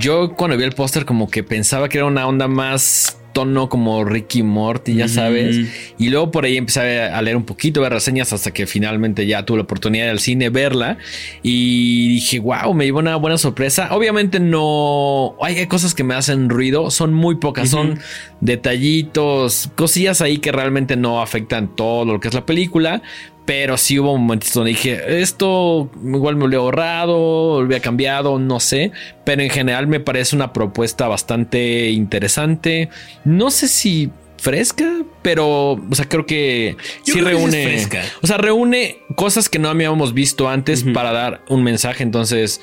[0.00, 4.02] yo cuando vi el póster como que pensaba que era una onda más tono como
[4.02, 5.58] Ricky Morty, ya sabes.
[5.98, 9.44] Y luego por ahí empecé a leer un poquito de reseñas hasta que finalmente ya
[9.44, 10.96] tuve la oportunidad de al cine verla.
[11.42, 13.88] Y dije, wow, me llevó una buena sorpresa.
[13.90, 17.98] Obviamente no hay cosas que me hacen ruido, son muy pocas, son
[18.40, 23.02] detallitos, cosillas ahí que realmente no afectan todo lo que es la película.
[23.46, 28.38] Pero sí hubo momentos donde dije, esto igual me lo he ahorrado, lo había cambiado,
[28.38, 28.92] no sé.
[29.24, 32.90] Pero en general me parece una propuesta bastante interesante.
[33.24, 37.86] No sé si fresca, pero, o sea, creo que sí reúne.
[38.22, 42.02] o sea, reúne cosas que no habíamos visto antes para dar un mensaje.
[42.02, 42.60] Entonces,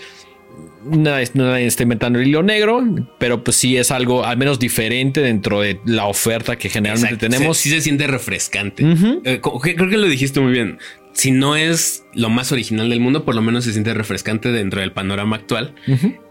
[0.85, 2.83] nadie, está inventando el hilo negro,
[3.17, 7.57] pero pues sí es algo al menos diferente dentro de la oferta que generalmente tenemos.
[7.57, 8.83] Sí, se siente refrescante.
[9.23, 10.79] Eh, creo que lo dijiste muy bien.
[11.13, 14.81] Si no es lo más original del mundo, por lo menos se siente refrescante dentro
[14.81, 15.75] del panorama actual.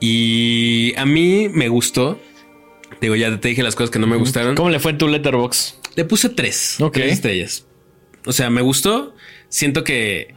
[0.01, 2.21] Y a mí me gustó.
[3.01, 4.55] Digo, ya te dije las cosas que no me gustaron.
[4.55, 5.79] ¿Cómo le fue en tu letterbox?
[5.97, 7.67] Le puse tres, tres estrellas.
[8.25, 9.15] O sea, me gustó.
[9.49, 10.35] Siento que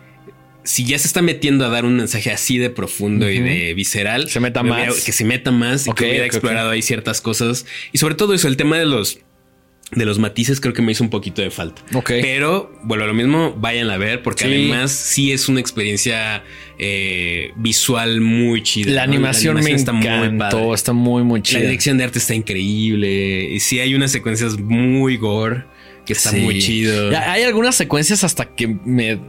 [0.66, 4.30] si ya se está metiendo a dar un mensaje así de profundo y de visceral,
[4.30, 5.04] se meta más.
[5.04, 7.66] que se meta más y que hubiera explorado ahí ciertas cosas.
[7.94, 9.20] Y sobre todo eso, el tema de los
[9.92, 11.84] de los matices creo que me hizo un poquito de falta.
[11.94, 12.10] Ok.
[12.22, 16.44] Pero, bueno, lo mismo, vayan a ver, porque además sí es una experiencia
[16.80, 18.92] eh, visual muy chida.
[18.92, 21.60] La, animación me está encantó, muy está muy, muy chida.
[21.60, 23.52] La dirección de arte está increíble.
[23.52, 25.66] Y sí hay unas secuencias muy gore,
[26.08, 27.16] que está muy chido.
[27.16, 29.20] Hay algunas secuencias hasta que me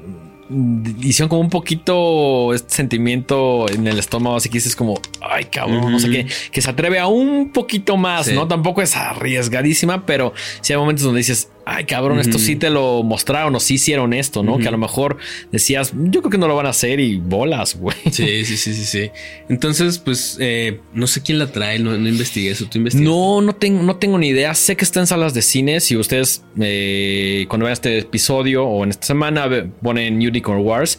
[0.49, 5.91] hicieron como un poquito este sentimiento en el estómago, así que dices como, ay cabrón,
[5.91, 8.47] no sé qué, que se atreve a un poquito más, ¿no?
[8.47, 13.03] Tampoco es arriesgadísima, pero sí hay momentos donde dices, ay cabrón, esto sí te lo
[13.03, 14.59] mostraron o sí hicieron esto, ¿no?
[14.59, 15.19] Que a lo mejor
[15.51, 17.97] decías, yo creo que no lo van a hacer y bolas, güey.
[18.13, 19.11] Sí, sí, sí, sí, sí.
[19.49, 23.07] Entonces, pues, eh, no sé quién la trae, no, no investigué eso, tú investigas.
[23.07, 24.55] No, no tengo, no tengo ni idea.
[24.55, 25.81] Sé que está en salas de cine.
[25.81, 29.49] Si ustedes eh, cuando vean este episodio o en esta semana
[29.83, 30.99] ponen Unicorn Wars,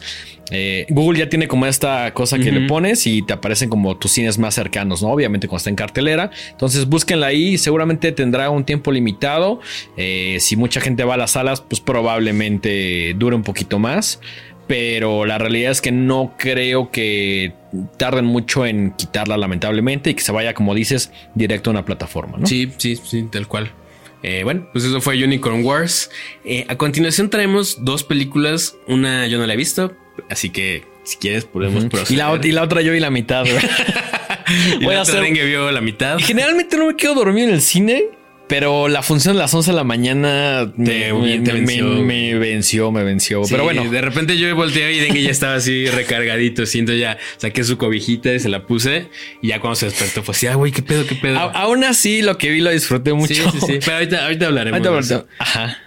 [0.50, 4.12] eh, Google ya tiene como esta cosa que le pones y te aparecen como tus
[4.12, 5.10] cines más cercanos, ¿no?
[5.10, 6.30] Obviamente cuando está en cartelera.
[6.50, 9.60] Entonces búsquenla ahí, seguramente tendrá un tiempo limitado.
[9.96, 14.20] Eh, si mucha gente va a las salas, pues probablemente dure un poquito más.
[14.66, 17.54] Pero la realidad es que no creo que
[17.96, 22.36] tarden mucho en quitarla, lamentablemente, y que se vaya, como dices, directo a una plataforma,
[22.36, 22.46] ¿no?
[22.46, 23.72] Sí, sí, sí, tal cual.
[24.22, 26.10] Eh, bueno, pues eso fue Unicorn Wars.
[26.68, 28.76] a continuación traemos dos películas.
[28.86, 29.96] Una yo no la he visto,
[30.28, 32.12] Así que si quieres podemos proceder.
[32.12, 33.44] Y la, otra yo vi la mitad.
[34.82, 36.18] Voy a hacer que vio la mitad.
[36.18, 38.04] Generalmente no me quedo dormido en el cine.
[38.48, 42.90] Pero la función de las 11 de la mañana me, venció.
[42.90, 43.88] me, venció, Pero bueno.
[43.90, 46.64] De repente yo volteé y Dengue ya estaba así recargadito.
[46.64, 49.08] Siento ya, saqué su cobijita y se la puse.
[49.42, 51.38] Y ya cuando se despertó fue así, ah, güey, qué pedo, qué pedo.
[51.38, 53.34] aún así, lo que vi lo disfruté mucho.
[53.34, 53.78] Sí, sí, sí.
[53.84, 54.86] Pero ahorita, ahorita hablaremos.
[54.86, 55.78] Ahorita, Ajá.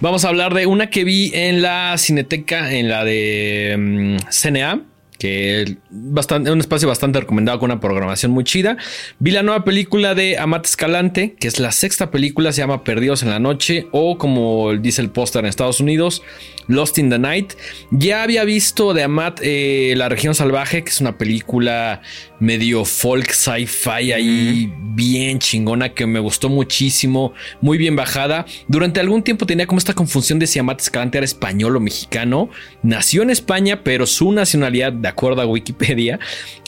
[0.00, 4.82] Vamos a hablar de una que vi en la Cineteca, en la de mm, CNA
[5.18, 8.76] que bastante, un espacio bastante recomendado con una programación muy chida.
[9.18, 13.22] Vi la nueva película de Amat Escalante, que es la sexta película, se llama Perdidos
[13.22, 16.22] en la Noche, o como dice el póster en Estados Unidos,
[16.68, 17.54] Lost in the Night.
[17.90, 22.02] Ya había visto de Amat eh, La región salvaje, que es una película
[22.38, 28.46] medio folk sci-fi ahí bien chingona que me gustó muchísimo, muy bien bajada.
[28.68, 32.50] Durante algún tiempo tenía como esta confusión de si Amat Escalante era español o mexicano.
[32.82, 36.18] Nació en España, pero su nacionalidad de acuerdo a Wikipedia,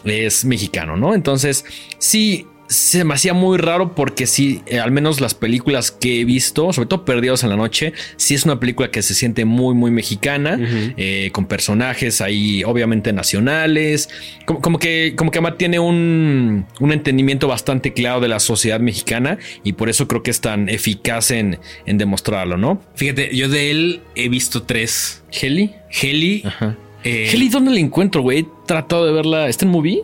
[0.04, 1.14] es mexicano, ¿no?
[1.14, 1.64] Entonces,
[1.98, 6.24] sí, se me hacía muy raro porque sí, eh, al menos las películas que he
[6.24, 9.74] visto, sobre todo Perdidos en la Noche, sí es una película que se siente muy,
[9.74, 10.58] muy mexicana,
[10.96, 14.10] eh, con personajes ahí obviamente nacionales,
[14.44, 19.72] como, que, como que tiene un, un, entendimiento bastante claro de la sociedad mexicana y
[19.72, 22.82] por eso creo que es tan eficaz en, en demostrarlo, ¿no?
[22.94, 25.22] Fíjate, yo de él he visto tres.
[25.32, 25.72] ¿Heli?
[25.90, 26.42] Heli.
[26.44, 26.76] Ajá.
[27.04, 28.40] Eh, Heli, ¿dónde la encuentro, güey?
[28.40, 29.48] He tratado de verla.
[29.48, 30.02] ¿Está en movie?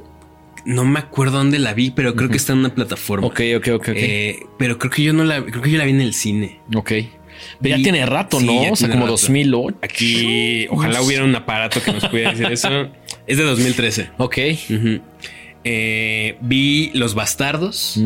[0.65, 3.27] No me acuerdo dónde la vi, pero creo que está en una plataforma.
[3.27, 3.89] Ok, ok, ok.
[3.89, 6.61] Eh, pero creo que yo no la, creo que yo la vi en el cine.
[6.75, 6.93] Ok.
[7.61, 8.73] Pero ya tiene rato, ¿no?
[8.73, 9.79] o sea, como 2008.
[9.83, 12.69] Aquí, ojalá hubiera un aparato que nos pudiera decir eso.
[13.27, 14.11] Es de 2013.
[14.19, 14.39] Ok.
[15.65, 17.99] Eh, vi Los Bastardos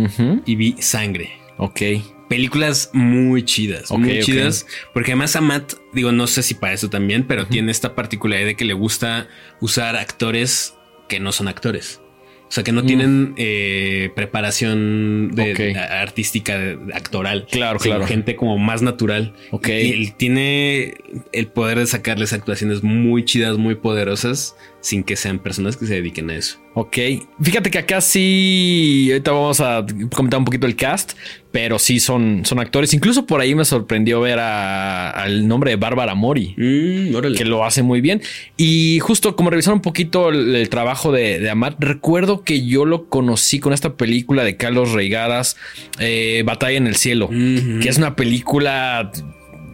[0.47, 1.31] y vi Sangre.
[1.57, 1.83] Ok
[2.29, 6.91] películas muy chidas, muy chidas, porque además a Matt, digo, no sé si para eso
[6.91, 9.29] también, pero tiene esta particularidad de que le gusta
[9.61, 10.75] usar actores
[11.09, 12.01] que no son actores.
[12.49, 12.87] O sea, que no mm.
[12.87, 16.55] tienen eh, preparación de, artística
[16.95, 17.47] actoral.
[17.51, 18.07] Claro, claro.
[18.07, 19.35] Gente como más natural.
[19.51, 19.69] Ok.
[19.69, 20.95] Y él tiene
[21.33, 25.95] el poder de sacarles actuaciones muy chidas, muy poderosas sin que sean personas que se
[25.95, 26.59] dediquen a eso.
[26.75, 26.97] Ok,
[27.43, 29.85] fíjate que acá sí, ahorita vamos a
[30.15, 31.15] comentar un poquito el cast,
[31.61, 32.95] pero sí son, son actores.
[32.95, 37.83] Incluso por ahí me sorprendió ver al nombre de Bárbara Mori, mm, que lo hace
[37.83, 38.23] muy bien.
[38.57, 43.59] Y justo como revisar un poquito el, trabajo de, Amat, recuerdo que yo lo conocí
[43.59, 45.57] con esta película de Carlos Reigadas,
[45.99, 49.11] eh, Batalla en el Cielo, que es una película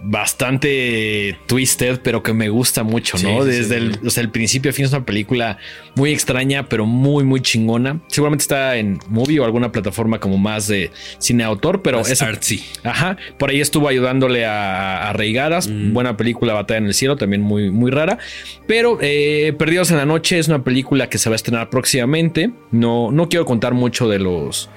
[0.07, 3.45] bastante twisted, pero que me gusta mucho, ¿no?
[3.45, 5.59] Desde el, o sea, el principio a fin es una película
[5.97, 8.01] muy extraña, pero muy, muy chingona.
[8.09, 12.63] Seguramente está en movie o alguna plataforma como más de cine autor, pero es artsy.
[12.83, 15.69] Ajá, por ahí estuvo ayudándole a, a Reigadas.
[15.69, 15.93] Mm.
[15.95, 18.19] Buena película, Batalla en el Cielo, también muy, muy rara.
[18.67, 22.51] Pero eh, Perdidos en la Noche es una película que se va a estrenar próximamente.
[22.71, 24.69] No, no quiero contar mucho de los,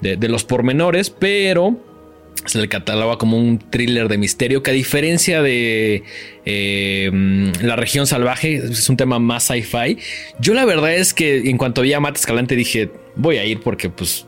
[0.00, 1.91] de, de los pormenores, pero
[2.46, 6.02] se le cataloga como un thriller de misterio que a diferencia de
[6.44, 9.98] eh, La región salvaje es un tema más sci-fi.
[10.40, 13.60] Yo la verdad es que en cuanto vi a Matt Escalante dije voy a ir
[13.60, 14.26] porque pues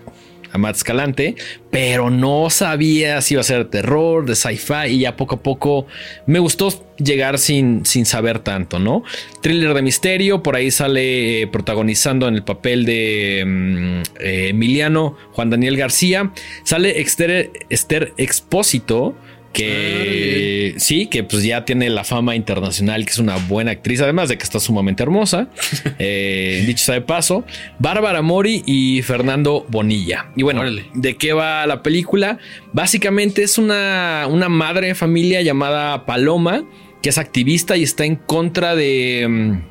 [0.55, 1.35] a Matt Escalante,
[1.71, 5.87] pero no sabía si iba a ser terror, de sci-fi y ya poco a poco
[6.27, 9.03] me gustó llegar sin, sin saber tanto, ¿no?
[9.43, 15.17] Thriller de misterio, por ahí sale eh, protagonizando en el papel de mm, eh, Emiliano
[15.33, 19.17] Juan Daniel García, sale Esther, Esther Expósito
[19.55, 24.29] que sí, que pues ya tiene la fama internacional, que es una buena actriz, además
[24.29, 25.49] de que está sumamente hermosa.
[25.99, 27.45] Eh, dicho sea de paso,
[27.79, 30.27] Bárbara Mori y Fernando Bonilla.
[30.35, 30.63] Y bueno,
[30.93, 32.39] ¿de qué va la película?
[32.73, 36.65] Básicamente es una, una madre de familia llamada Paloma,
[37.01, 39.63] que es activista y está en contra de...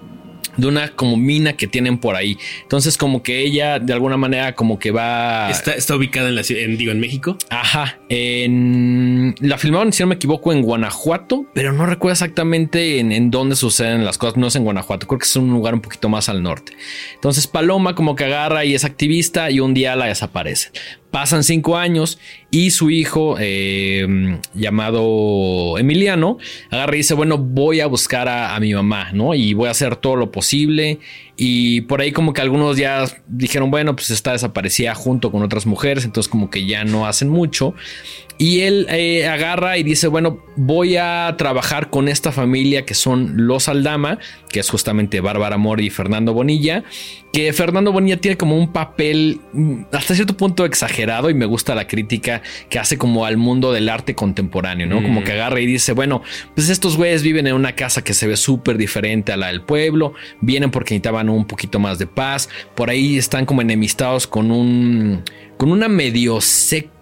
[0.57, 2.37] De una como mina que tienen por ahí.
[2.61, 5.49] Entonces, como que ella de alguna manera como que va.
[5.49, 7.37] Está, está ubicada en la en, digo, en México.
[7.49, 7.99] Ajá.
[8.09, 13.31] En la filmaron, si no me equivoco, en Guanajuato, pero no recuerdo exactamente en, en,
[13.31, 14.37] dónde suceden las cosas.
[14.37, 16.73] No es en Guanajuato, creo que es un lugar un poquito más al norte.
[17.15, 20.71] Entonces, Paloma como que agarra y es activista y un día la desaparece.
[21.11, 22.17] Pasan cinco años
[22.53, 26.37] y su hijo, eh, llamado Emiliano,
[26.69, 29.33] agarra y dice, bueno, voy a buscar a, a, mi mamá, ¿no?
[29.33, 30.99] Y voy a hacer todo lo posible.
[31.35, 35.65] Y por ahí como que algunos ya dijeron, bueno, pues está desaparecida junto con otras
[35.65, 37.73] mujeres, entonces como que ya no hacen mucho.
[38.37, 43.47] Y él eh, agarra y dice, bueno, voy a trabajar con esta familia que son
[43.47, 44.19] los Aldama,
[44.49, 46.83] que es justamente Bárbara Mori y Fernando Bonilla,
[47.31, 51.73] que Fernando Bonilla tiene como un papel mm, hasta cierto punto exagerado y me gusta
[51.73, 55.01] la crítica que hace como al mundo del arte contemporáneo, ¿no?
[55.01, 55.23] Como mm.
[55.23, 56.21] que agarra y dice, bueno,
[56.55, 59.61] pues estos güeyes viven en una casa que se ve súper diferente a la del
[59.61, 64.51] pueblo, vienen porque necesitaban un poquito más de paz, por ahí están como enemistados con
[64.51, 65.23] un,
[65.57, 66.39] con una medio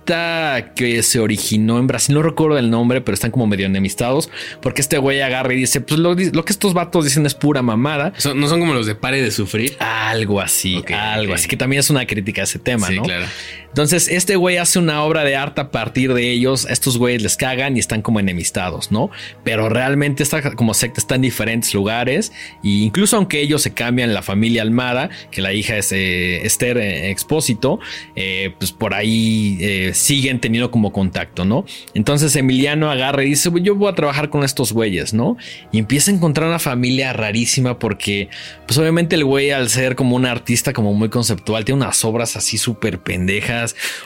[0.01, 4.29] secta que se originó en Brasil, no recuerdo el nombre, pero están como medio enemistados,
[4.61, 8.13] porque este güey agarra y dice, pues lo, que estos vatos dicen es pura mamada.
[8.35, 9.75] ¿No son como los de pare de sufrir?
[9.79, 13.03] Algo así, algo así, que también es una crítica a ese tema, sí, ¿no?
[13.03, 13.25] claro.
[13.71, 16.67] Entonces, este güey hace una obra de arte a partir de ellos.
[16.69, 19.09] Estos güeyes les cagan y están como enemistados, ¿no?
[19.45, 22.33] Pero realmente esta como secta está en diferentes lugares.
[22.65, 26.77] E incluso aunque ellos se cambian la familia Almada, que la hija es eh, Esther
[26.79, 27.79] eh, Expósito,
[28.17, 29.57] eh, pues por ahí
[29.91, 31.65] eh, siguen teniendo como contacto, ¿no?
[31.93, 35.37] Entonces Emiliano agarra y dice, yo voy a trabajar con estos güeyes, ¿no?
[35.71, 38.29] Y empieza a encontrar una familia rarísima porque,
[38.65, 42.35] pues obviamente el güey al ser como un artista como muy conceptual, tiene unas obras
[42.35, 43.41] así súper pendejas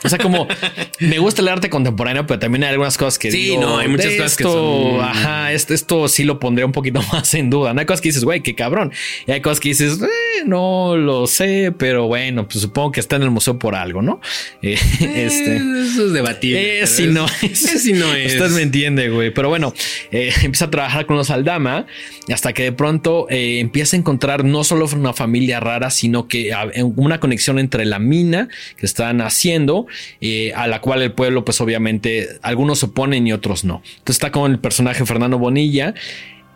[0.04, 0.48] o sea, como
[1.00, 3.88] me gusta el arte contemporáneo, pero también hay algunas cosas que sí, digo, no, hay
[3.88, 5.02] muchas cosas esto, que son...
[5.02, 7.74] ajá, esto, esto sí lo pondría un poquito más en duda.
[7.74, 8.92] No hay cosas que dices, güey, qué cabrón.
[9.28, 13.16] Y hay cosas que dices, eh, no lo sé, pero bueno, pues supongo que está
[13.16, 14.20] en el museo por algo, ¿no?
[14.62, 16.82] Eh, este, eso es debatible.
[16.82, 18.34] Eh, si no es, si no es.
[18.34, 19.32] Usted me entiende, güey.
[19.32, 19.74] Pero bueno,
[20.12, 21.86] eh, empieza a trabajar con los Aldama
[22.34, 26.52] hasta que de pronto eh, empieza a encontrar no solo una familia rara, sino que
[26.96, 29.88] una conexión entre la mina que están haciendo,
[30.22, 33.82] eh, a la cual el pueblo, pues obviamente, algunos se oponen y otros no.
[33.86, 35.94] Entonces está con el personaje Fernando Bonilla.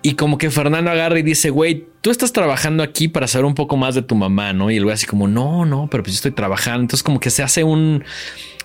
[0.01, 3.55] Y como que Fernando agarra y dice, güey, tú estás trabajando aquí para saber un
[3.55, 4.71] poco más de tu mamá, ¿no?
[4.71, 6.81] Y el güey así como, no, no, pero pues yo estoy trabajando.
[6.81, 8.03] Entonces como que se hace un,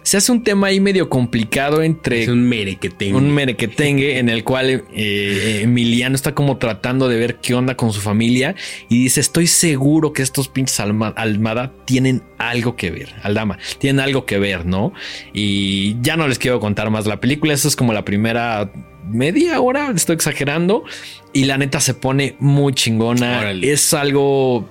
[0.05, 3.16] se hace un tema ahí medio complicado entre es un merequetengue.
[3.16, 7.92] un merequetengue en el cual eh, Emiliano está como tratando de ver qué onda con
[7.92, 8.55] su familia
[8.90, 13.99] y dice estoy seguro que estos pinches Alma, Almada tienen algo que ver Aldama tienen
[14.01, 14.92] algo que ver no
[15.33, 18.70] y ya no les quiero contar más la película eso es como la primera
[19.07, 20.85] media hora estoy exagerando
[21.33, 23.73] y la neta se pone muy chingona Órale.
[23.73, 24.69] es algo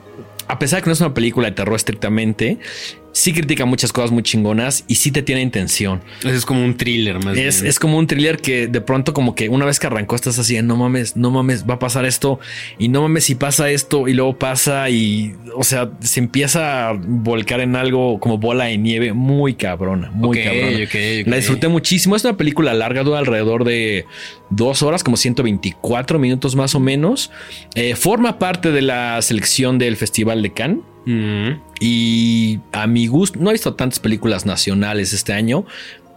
[0.48, 2.60] a pesar de que no es una película de terror estrictamente
[3.14, 6.02] sí critica muchas cosas muy chingonas y sí te tiene intención.
[6.26, 7.70] Es como un thriller más Es, bien.
[7.70, 10.62] es como un thriller que de pronto como que una vez que arrancó estás así,
[10.62, 12.40] no mames, no mames, va a pasar esto
[12.78, 16.94] y no mames si pasa esto y luego pasa y, o sea, se empieza a
[16.94, 21.30] volcar en algo como bola de nieve muy cabrona, muy Ok, cabrona.
[21.30, 22.16] La disfruté muchísimo.
[22.16, 24.06] Es una película larga, dura alrededor de
[24.50, 27.32] dos horas, como 124 minutos más o menos.
[27.76, 30.80] Eh, forma parte de la selección del Festival de Cannes.
[31.06, 31.62] Mm.
[31.80, 35.66] Y a mi gusto, no he visto tantas películas nacionales este año,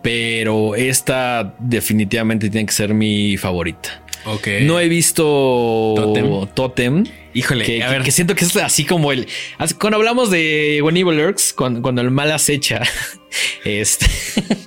[0.03, 4.03] pero esta definitivamente tiene que ser mi favorita.
[4.27, 4.49] Ok.
[4.63, 5.23] No he visto
[5.97, 6.47] Totem.
[6.55, 7.05] Totem.
[7.35, 8.03] Híjole, que, a ver.
[8.03, 9.29] que siento que es así como el.
[9.59, 12.83] así- Cuando hablamos de When Evil Lurks, cuando, cuando el mal acecha,
[13.65, 14.07] este.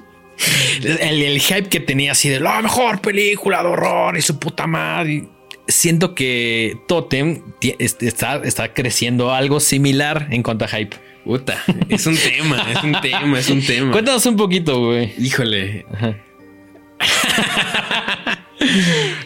[0.82, 4.66] El, el hype que tenía así de la mejor película de horror y su puta
[4.68, 5.28] madre.
[5.70, 10.98] Siento que Totem ti- est- está, está creciendo algo similar en cuanto a hype.
[11.24, 13.92] Puta, es un tema, es un tema, es un tema.
[13.92, 15.14] Cuéntanos un poquito, güey.
[15.20, 15.86] Híjole.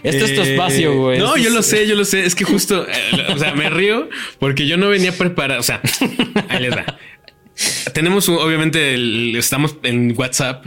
[0.03, 1.19] Este es tu Eh, espacio, güey.
[1.19, 2.25] No, Este yo lo sé, yo lo sé.
[2.25, 5.59] Es que justo, eh, o sea, me río porque yo no venía preparado.
[5.59, 5.81] O sea,
[6.49, 6.85] ahí les va.
[7.93, 10.65] Tenemos, obviamente, el- estamos en WhatsApp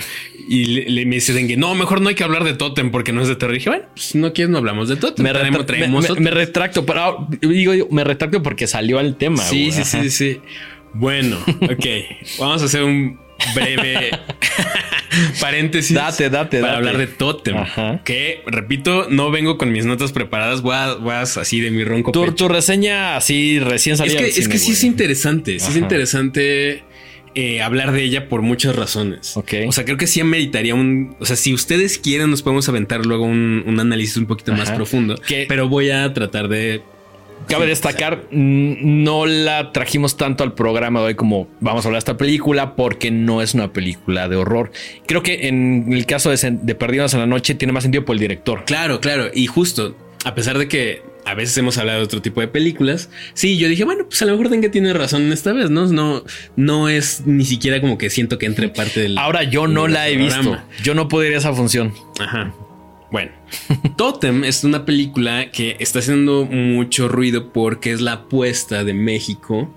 [0.49, 3.13] y le, le- me dicen que no, mejor no hay que hablar de Totem porque
[3.13, 3.55] no es de terror.
[3.55, 5.25] Y dije, bueno, pues no quieres, no hablamos de Totem.
[5.25, 6.23] Me, Traemos- retra- traemos me- me- otro.
[6.23, 9.43] me retracto, pero digo, me retracto porque salió al tema.
[9.43, 10.03] Sí, sí, Ajá.
[10.03, 10.41] sí, sí.
[10.95, 11.87] Bueno, ok.
[12.39, 13.19] Vamos a hacer un
[13.55, 14.11] breve
[15.41, 15.95] paréntesis.
[15.95, 16.77] Date, date, Para date.
[16.89, 17.57] hablar de Totem.
[17.57, 18.01] Ajá.
[18.05, 20.63] Que, repito, no vengo con mis notas preparadas.
[20.63, 22.35] Voy, a- voy a así de mi ronco Tu, pecho.
[22.35, 24.17] tu reseña así recién Es salida.
[24.17, 25.59] que, del es cine, que sí es interesante.
[25.59, 26.85] Sí es interesante
[27.35, 29.37] eh, hablar de ella por muchas razones.
[29.37, 29.53] Ok.
[29.69, 31.17] O sea, creo que sí meritaría un.
[31.21, 34.71] O sea, si ustedes quieren, nos podemos aventar luego un, un análisis un poquito más
[34.71, 35.17] profundo.
[35.27, 36.83] Que- Pero voy a tratar de.
[37.49, 42.01] Cabe destacar, no la trajimos tanto al programa de hoy como vamos a hablar de
[42.01, 44.73] esta película porque no es una película de horror.
[45.07, 48.15] Creo que en el caso de, de Perdidos en la Noche tiene más sentido por
[48.15, 48.65] el director.
[48.65, 49.31] Claro, claro.
[49.33, 53.11] Y justo, a pesar de que a veces hemos hablado de otro tipo de películas,
[53.35, 55.87] sí, yo dije, bueno, pues a lo mejor Dengue tiene razón esta vez, ¿no?
[55.87, 56.23] No,
[56.55, 59.19] no es ni siquiera como que siento que entre parte del.
[59.19, 60.57] Ahora yo no la he visto.
[60.83, 61.93] Yo no podría esa función.
[62.21, 62.55] Ajá.
[63.11, 63.31] Bueno,
[63.97, 69.73] Totem es una película que está haciendo mucho ruido porque es la apuesta de México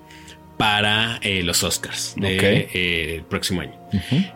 [0.57, 3.27] para eh, los Oscars del Ok.
[3.29, 3.73] próximo año.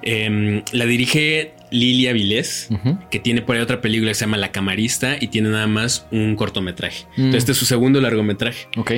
[0.03, 2.69] Em, la dirige Lilia Vilés,
[3.11, 6.05] que tiene por ahí otra película que se llama La Camarista y tiene nada más
[6.11, 7.05] un cortometraje.
[7.17, 7.25] Mm.
[7.25, 8.67] Entonces, este es su segundo largometraje.
[8.77, 8.91] Ok.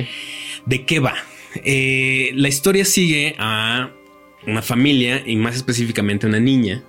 [0.66, 1.14] ¿De qué va?
[1.64, 3.90] Eh, la historia sigue a
[4.46, 6.82] una familia y más específicamente una niña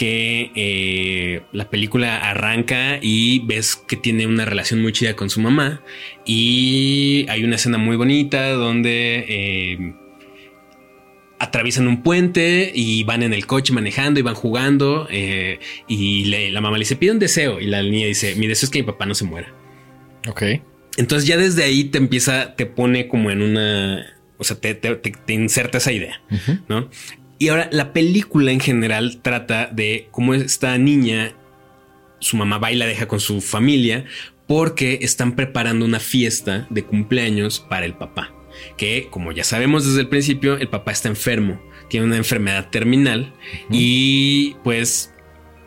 [0.00, 5.40] que eh, la película arranca y ves que tiene una relación muy chida con su
[5.42, 5.82] mamá
[6.24, 9.94] y hay una escena muy bonita donde eh,
[11.38, 16.50] atraviesan un puente y van en el coche manejando y van jugando eh, y le-
[16.50, 18.80] la mamá le dice pide un deseo y la niña dice mi deseo es que
[18.80, 19.52] mi papá no se muera.
[20.28, 20.42] Ok.
[20.96, 24.06] Entonces ya desde ahí te empieza, te pone como en una,
[24.38, 26.22] o sea, te, te- te- te inserta esa idea.
[26.68, 26.88] ¿no?
[27.40, 31.34] Y ahora la película en general trata de cómo esta niña,
[32.18, 34.04] su mamá va y la deja con su familia
[34.46, 38.34] porque están preparando una fiesta de cumpleaños para el papá.
[38.76, 43.32] Que como ya sabemos desde el principio, el papá está enfermo, tiene una enfermedad terminal
[43.70, 45.14] y pues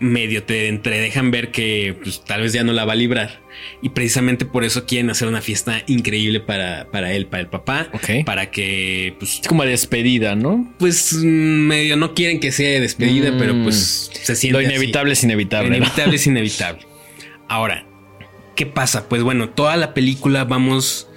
[0.03, 3.41] medio te entredejan ver que pues, tal vez ya no la va a librar.
[3.81, 7.87] Y precisamente por eso quieren hacer una fiesta increíble para, para él, para el papá,
[7.93, 8.25] Ok.
[8.25, 10.73] para que pues Es como despedida, ¿no?
[10.79, 13.37] pues medio no quieren que sea despedida, Mm.
[13.37, 14.73] pero pues se siente Lo así.
[14.75, 15.69] inevitable es inevitable.
[15.69, 15.77] Lo ¿no?
[15.85, 16.85] inevitable es inevitable.
[17.47, 17.85] Ahora,
[18.55, 19.07] ¿qué pasa?
[19.07, 21.07] Pues bueno, toda la película vamos.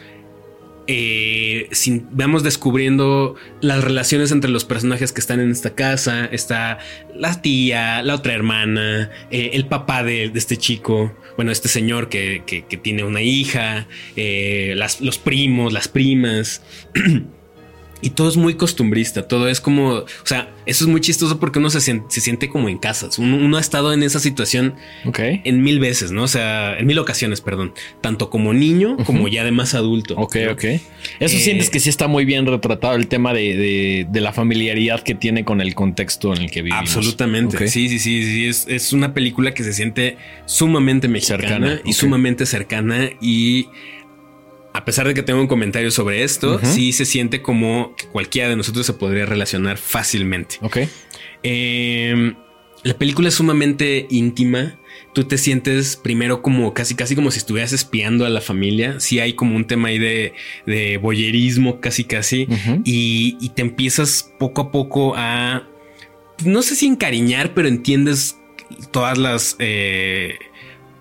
[0.87, 1.69] Eh,
[2.13, 6.27] vamos descubriendo las relaciones entre los personajes que están en esta casa.
[6.27, 6.79] Está
[7.15, 12.43] la tía, la otra hermana, eh, el papá de, este chico, bueno, este señor que,
[12.47, 16.63] que- tiene una hija, eh, los primos, las primas.
[18.03, 21.59] Y todo es muy costumbrista, todo es como, o sea, eso es muy chistoso porque
[21.59, 23.19] uno se, sien- se siente como en casas.
[23.19, 24.75] Uno, uno ha estado en esa situación
[25.45, 26.25] en mil veces, ¿no?
[26.25, 27.73] O sea, en mil ocasiones, perdón,
[28.03, 30.15] tanto como niño como ya de más adulto.
[30.19, 30.53] Ok, ¿no?
[30.53, 30.65] ok.
[30.65, 34.33] Eso Eh, sientes que sí está muy bien retratado el tema de, de- de la
[34.33, 36.81] familiaridad que tiene con el contexto en el que vivimos.
[36.83, 37.67] Absolutamente.
[37.69, 38.47] Sí, sí, sí, sí.
[38.47, 43.11] Es, es una película que se siente sumamente mexicana Cercana, y sumamente cercana.
[43.21, 43.69] Y
[44.77, 48.49] a pesar de que tengo un comentario sobre esto, sí se siente como que cualquiera
[48.49, 50.57] de nosotros se podría relacionar fácilmente.
[50.61, 50.79] Ok.
[51.43, 52.35] Eh,
[52.83, 54.79] la película es sumamente íntima.
[55.15, 59.01] Tú te sientes primero como casi, casi como si estuvieras espiando a la familia.
[59.01, 60.35] Sí hay como un tema ahí de,
[60.67, 62.47] de boyerismo, casi, casi.
[62.85, 65.67] Y te empiezas poco a poco a,
[66.45, 68.37] no sé si encariñar, pero entiendes
[68.91, 70.35] todas las, eh,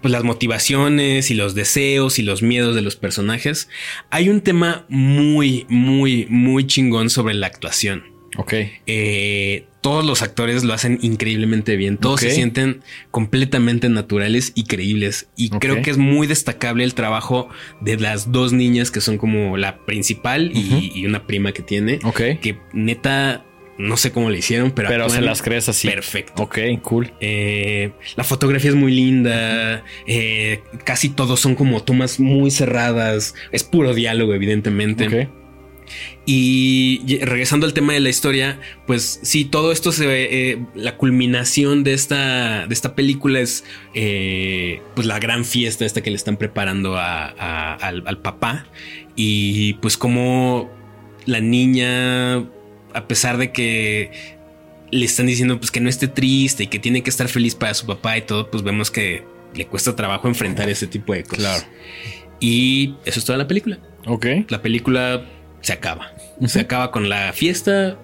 [0.05, 3.69] pues las motivaciones y los deseos y los miedos de los personajes.
[4.11, 8.03] Hay un tema muy, muy, muy chingón sobre la actuación.
[8.37, 8.53] Ok.
[8.85, 11.97] Eh, todos los actores lo hacen increíblemente bien.
[11.97, 15.27] Todos se sienten completamente naturales y creíbles.
[15.35, 17.49] Y creo que es muy destacable el trabajo
[17.81, 21.97] de las dos niñas que son como la principal y- y, una prima que tiene.
[22.03, 22.17] Ok.
[22.43, 23.43] Que neta
[23.77, 24.89] no sé cómo le hicieron, pero.
[24.89, 25.87] Pero se las crees así.
[25.89, 26.43] Perfecto.
[26.43, 27.13] Ok, cool.
[27.19, 29.83] Eh, la fotografía es muy linda.
[30.07, 33.35] Eh, casi todos son como tomas muy cerradas.
[33.51, 35.07] Es puro diálogo, evidentemente.
[35.07, 35.29] Ok.
[36.25, 40.27] Y regresando al tema de la historia, pues sí, todo esto se ve.
[40.31, 43.63] eh, la culminación de esta, de esta película es
[43.93, 48.65] eh, pues la gran fiesta esta que le están preparando a- a- al, al papá.
[49.15, 50.71] Y pues como
[51.27, 52.43] la niña,
[52.95, 54.11] a pesar de que
[54.91, 57.73] le están diciendo pues que no esté triste y que tiene que estar feliz para
[57.73, 59.23] su papá y todo, pues vemos que
[59.53, 61.37] le cuesta trabajo enfrentar ese tipo de cosas.
[61.39, 61.65] Claro.
[62.39, 64.25] Y eso es toda la película Ok.
[64.49, 65.25] la película
[65.61, 66.11] se acaba.
[66.45, 67.97] Se acaba con la fiesta.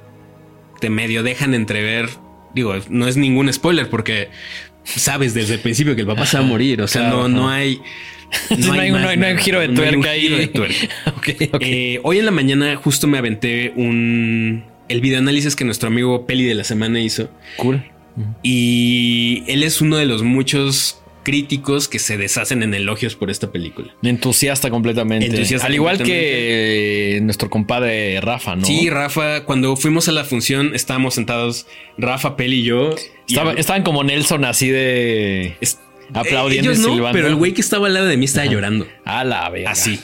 [0.80, 2.10] Te medio dejan entrever.
[2.56, 4.30] Digo, no es ningún spoiler porque
[4.84, 6.82] sabes desde el principio que el papá se va a morir.
[6.82, 7.80] O sea, Claro, no, no hay.
[8.58, 10.22] No hay más no hay- no hay un giro de tuerca ahí.
[10.22, 10.76] giro de tuerca.
[11.60, 14.64] Eh, hoy en la mañana justo me aventé un.
[14.90, 17.30] El videoanálisis que nuestro amigo Peli de la semana hizo.
[17.58, 17.84] cool.
[18.44, 23.52] Y él es uno de los muchos críticos que se deshacen en elogios por esta
[23.52, 23.94] película.
[24.04, 25.28] Entusiasta completamente.
[25.28, 26.30] Entusiasta Al igual completamente.
[26.30, 28.66] que nuestro compadre Rafa, ¿no?
[28.66, 31.68] Sí, Rafa, cuando fuimos a la función estábamos sentados,
[31.98, 32.96] Rafa, Peli y yo.
[33.28, 35.80] y Estaba- el- estaban como Nelson así de es-
[36.14, 37.16] aplaudiendo ellos y no, silbando.
[37.16, 38.88] pero el güey que estaba al lado de mí estaba llorando.
[39.06, 39.72] A la verga.
[39.72, 40.00] Así.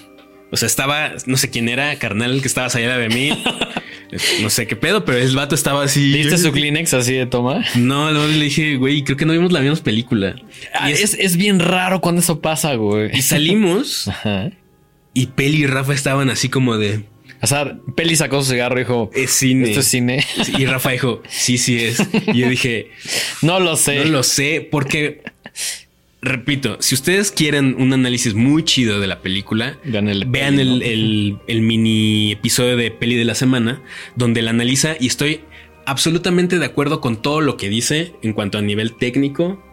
[0.52, 3.32] O sea, estaba, no sé quién era, carnal, que estaba allá de mí.
[4.42, 6.12] no sé qué pedo, pero el vato estaba así.
[6.14, 7.64] ¿Viste su Kleenex así de toma?
[7.76, 10.36] No, luego le dije, güey, creo que no vimos la misma película.
[10.74, 13.10] Ah, es- es, es bien raro cuando eso pasa, güey.
[13.18, 14.52] y salimos Ajá.
[15.14, 17.04] y Peli y Rafa estaban así como de
[17.42, 19.70] O sea, Peli sacó su cigarro y dijo: es cine.
[19.70, 20.26] Esto es cine.
[20.58, 22.00] Y Rafa dijo, sí, sí es.
[22.34, 22.92] Y yo dije,
[23.42, 23.98] No lo sé.
[23.98, 25.22] No lo sé, porque,
[26.22, 30.62] repito, si ustedes quieren un análisis muy chido de la película, Vean el vean peli,
[30.62, 30.86] el, ¿no?
[30.86, 33.82] el- el mini episodio de peli de la semana,
[34.16, 35.42] donde la analiza y estoy
[35.86, 39.64] absolutamente de acuerdo con todo lo que dice en cuanto a nivel técnico,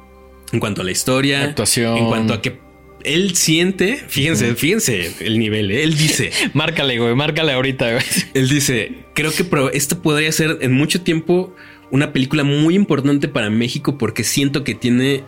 [0.52, 1.96] en cuanto a la historia, Actuación.
[1.98, 2.60] en cuanto a que
[3.02, 5.82] él siente, fíjense, fíjense el nivel, ¿eh?
[5.82, 7.14] él dice, Márcale, güey.
[7.14, 8.04] Márcale ahorita, güey.
[8.34, 9.44] él dice, creo que
[9.76, 11.54] esto podría ser en mucho tiempo
[11.90, 15.22] una película muy importante para México porque siento que tiene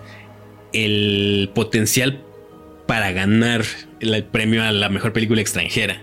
[0.73, 2.21] el potencial
[2.87, 3.65] para ganar
[4.01, 6.03] el, premio a la mejor película extranjera.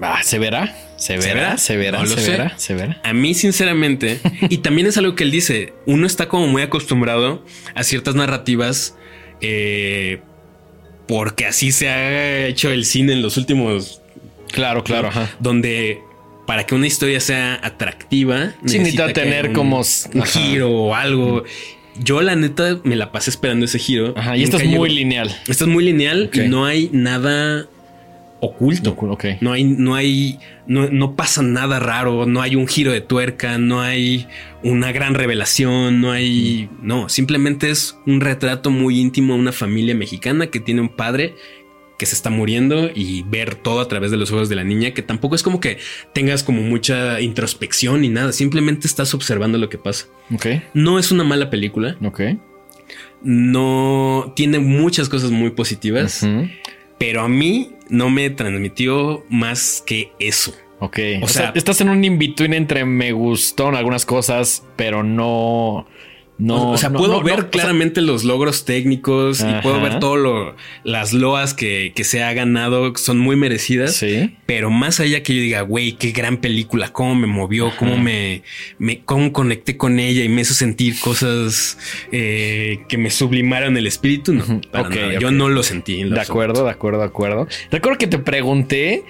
[0.00, 0.74] Ah, ¿Se verá?
[0.96, 1.58] ¿Se ¿Se verá?
[1.58, 2.00] ¿Se verá?
[2.00, 2.58] No ¿Se verá?
[2.58, 3.00] ¿Se verá?
[3.04, 7.44] A mí, sinceramente, y también es algo que él dice, uno está como muy acostumbrado
[7.74, 8.96] a ciertas narrativas
[9.42, 10.20] eh,
[11.06, 14.00] porque así se ha hecho el cine en los últimos
[14.50, 15.28] Claro, claro, ajá.
[15.40, 16.00] donde
[16.46, 19.80] para que una historia sea atractiva Sí, necesita tener un- como-
[20.14, 21.44] un giro o algo.
[22.02, 24.14] Yo la neta me la pasé esperando ese giro.
[24.16, 24.36] Ajá.
[24.36, 25.34] Y esto es muy lineal.
[25.48, 27.66] Esto es muy lineal y no hay nada
[28.40, 28.96] oculto.
[28.98, 29.24] Ok.
[29.40, 33.58] No hay, no hay, no, no pasa nada raro, no hay un giro de tuerca,
[33.58, 34.26] no hay
[34.62, 39.94] una gran revelación, no hay, no, simplemente es un retrato muy íntimo de una familia
[39.94, 41.34] mexicana que tiene un padre
[41.98, 44.90] que se está muriendo y ver todo a través de los ojos de la niña,
[44.92, 45.78] que tampoco es como que
[46.12, 50.06] tengas como mucha introspección ni nada, simplemente estás observando lo que pasa.
[50.74, 52.20] No es una mala película, Ok.
[53.22, 56.26] no tiene muchas cosas muy positivas,
[56.98, 60.54] pero a mí no me transmitió más que eso.
[60.78, 60.98] Ok.
[61.22, 65.02] O O, sea, sea- estás en un in-between entre me gustó en algunas cosas, pero
[65.02, 65.86] no.
[66.38, 66.72] No.
[66.72, 69.80] o sea, no, puedo no, ver no, o sea, claramente los logros técnicos y puedo
[69.80, 73.96] ver todo lo, las loas que, que se ha ganado, son muy merecidas.
[73.96, 74.36] Sí.
[74.44, 78.42] Pero más allá que yo diga, güey, qué gran película, cómo me movió, cómo me,
[78.78, 81.78] me, cómo conecté con ella y me hizo sentir cosas
[82.12, 84.44] eh, que me sublimaron el espíritu, no.
[84.44, 84.60] Ujú.
[84.70, 85.14] para Ok, nada.
[85.14, 85.18] ok.
[85.20, 86.02] Yo no lo sentí.
[86.04, 86.32] lo De absoluto.
[86.32, 87.48] acuerdo, de acuerdo, de acuerdo.
[87.70, 89.04] Recuerdo que te pregunté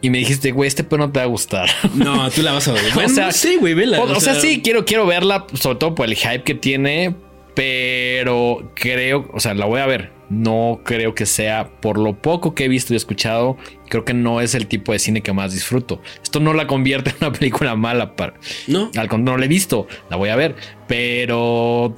[0.00, 1.68] y me dijiste, güey, este pedo no te va a gustar.
[1.94, 2.82] No, tú la vas a ver.
[2.94, 4.00] Bueno, O sea, no sé, güey, vela.
[4.00, 7.14] O, o sea, sí, quiero, quiero verla, sobre todo por el hype que tiene,
[7.54, 10.12] pero creo, o sea, la voy a ver.
[10.30, 13.56] No creo que sea, por lo poco que he visto y escuchado,
[13.88, 16.02] creo que no es el tipo de cine que más disfruto.
[16.22, 18.34] Esto no la convierte en una película mala, para,
[18.66, 20.54] No, al contrario, no la he visto, la voy a ver,
[20.86, 21.94] pero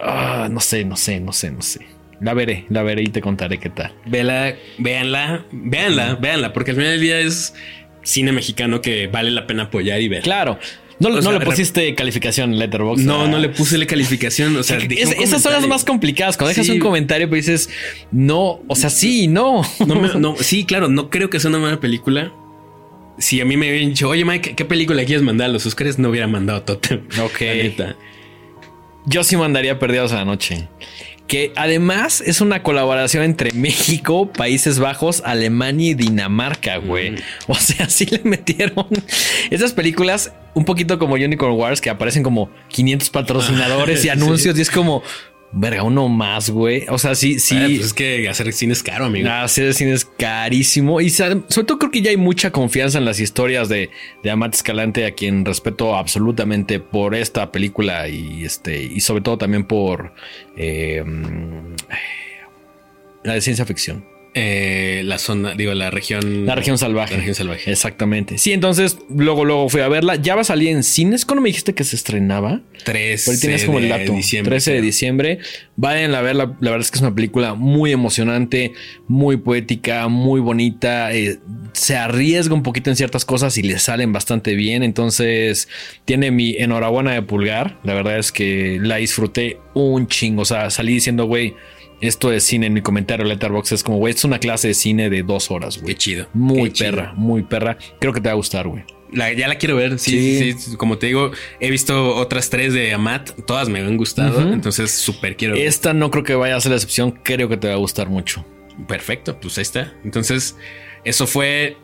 [0.00, 1.97] ah, no sé, no sé, no sé, no sé.
[2.20, 3.92] La veré, la veré y te contaré qué tal.
[4.06, 7.54] vela, véanla, véanla, véanla, porque al final del día es
[8.02, 10.22] cine mexicano que vale la pena apoyar y ver.
[10.22, 10.58] Claro,
[10.98, 13.04] no, O no sea, le pusiste calificación en Letterboxd.
[13.04, 14.56] No, no le puse la calificación.
[14.56, 16.36] O sea, Es- esas son las más complicadas.
[16.36, 17.70] Cuando dejas un comentario, pues dices,
[18.10, 19.62] no, o sea, sí, no.
[19.86, 22.32] No, me- no, sí, claro, no creo que sea una mala película.
[23.18, 25.98] Si a mí me hubieran dicho, oye, Mike, ¿qué película quieres mandar a los Oscars?
[26.00, 27.02] No hubiera mandado Totem.
[27.22, 27.42] Ok.
[29.06, 30.68] Yo sí mandaría Perdidos a la Noche.
[31.28, 37.16] Que además es una colaboración entre México, Países Bajos, Alemania y Dinamarca, güey.
[37.46, 38.86] O sea, sí le metieron
[39.50, 44.62] esas películas un poquito como Unicorn Wars que aparecen como 500 patrocinadores y anuncios y
[44.62, 45.02] es como
[45.50, 46.84] Verga, uno más, güey.
[46.90, 47.54] O sea, sí, sí.
[47.54, 49.30] pues es que hacer cine es caro, amigo.
[49.30, 51.00] Hacer cine es carísimo.
[51.00, 53.90] Y sobre todo creo que ya hay mucha confianza en las historias de,
[54.22, 59.38] de Amat Escalante, a quien respeto absolutamente por esta película y este, y sobre todo
[59.38, 60.12] también por
[60.56, 61.02] eh,
[63.24, 64.17] la de ciencia ficción.
[64.34, 66.46] Eh, la zona, digo, la región.
[66.46, 67.14] La región salvaje.
[67.14, 67.70] La región salvaje.
[67.70, 68.38] Exactamente.
[68.38, 70.16] Sí, entonces luego, luego fui a verla.
[70.16, 71.24] Ya va a salir en cines.
[71.24, 72.60] ¿Cuándo me dijiste que se estrenaba?
[72.84, 74.12] 13 como el dato.
[74.12, 75.38] Diciembre, 13 de diciembre.
[75.76, 76.56] Vayan a verla.
[76.60, 78.72] La verdad es que es una película muy emocionante,
[79.06, 81.12] muy poética, muy bonita.
[81.14, 81.38] Eh,
[81.72, 84.82] se arriesga un poquito en ciertas cosas y le salen bastante bien.
[84.82, 85.68] Entonces,
[86.04, 87.78] tiene mi enhorabuena de pulgar.
[87.82, 90.42] La verdad es que la disfruté un chingo.
[90.42, 91.54] O sea, salí diciendo, güey
[92.00, 95.10] esto de cine en mi comentario Letterboxd es como, güey, es una clase de cine
[95.10, 95.94] de dos horas, güey.
[95.94, 96.28] Qué chido.
[96.32, 97.76] Muy perra, muy perra.
[98.00, 98.84] Creo que te va a gustar, güey.
[99.12, 99.98] ya la quiero ver.
[99.98, 103.30] Sí, sí, Como te digo, he visto otras tres de Amat.
[103.46, 104.40] Todas me han gustado.
[104.52, 105.66] Entonces, súper quiero ver.
[105.66, 107.18] Esta no creo que vaya a ser la excepción.
[107.22, 108.44] Creo que te va a gustar mucho.
[108.86, 109.38] Perfecto.
[109.40, 109.94] Pues ahí está.
[110.04, 110.56] Entonces,
[111.04, 111.76] eso fue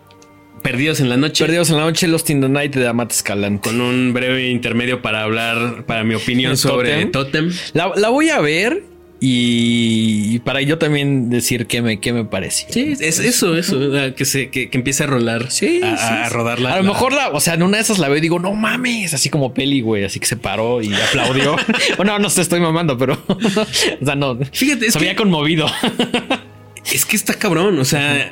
[0.62, 1.44] Perdidos en la noche.
[1.44, 3.68] Perdidos en la noche, Lost in the Night de Amat Escalante.
[3.68, 7.52] Con un breve intermedio para hablar, para mi opinión sobre Totem.
[7.74, 8.93] La, la, voy a ver
[9.26, 12.66] y para yo también decir qué me, qué me parece.
[12.68, 13.78] Sí, es eso, eso,
[14.14, 15.50] que se, que, empiece a rolar.
[15.50, 16.74] Sí, a, rodarla.
[16.74, 18.52] A lo mejor la, o sea, en una de esas la veo y digo, no
[18.52, 20.04] mames, así como peli, güey.
[20.04, 21.56] Así que se paró y aplaudió.
[21.96, 24.38] bueno, no se estoy mamando, pero o sea, no.
[24.52, 25.68] Fíjate, se había conmovido.
[26.92, 27.78] es que está cabrón.
[27.78, 28.30] O sea,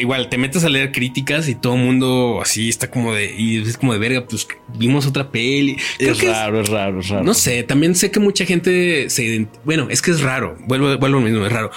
[0.00, 3.58] igual te metes a leer críticas y todo el mundo así está como de y
[3.58, 4.46] es como de verga, pues
[4.76, 5.76] vimos otra peli.
[5.98, 7.24] es raro, es, raro, es raro.
[7.24, 10.56] No sé, también sé que mucha gente se bueno, es que es raro.
[10.66, 11.70] Vuelvo, vuelvo lo mismo, es raro.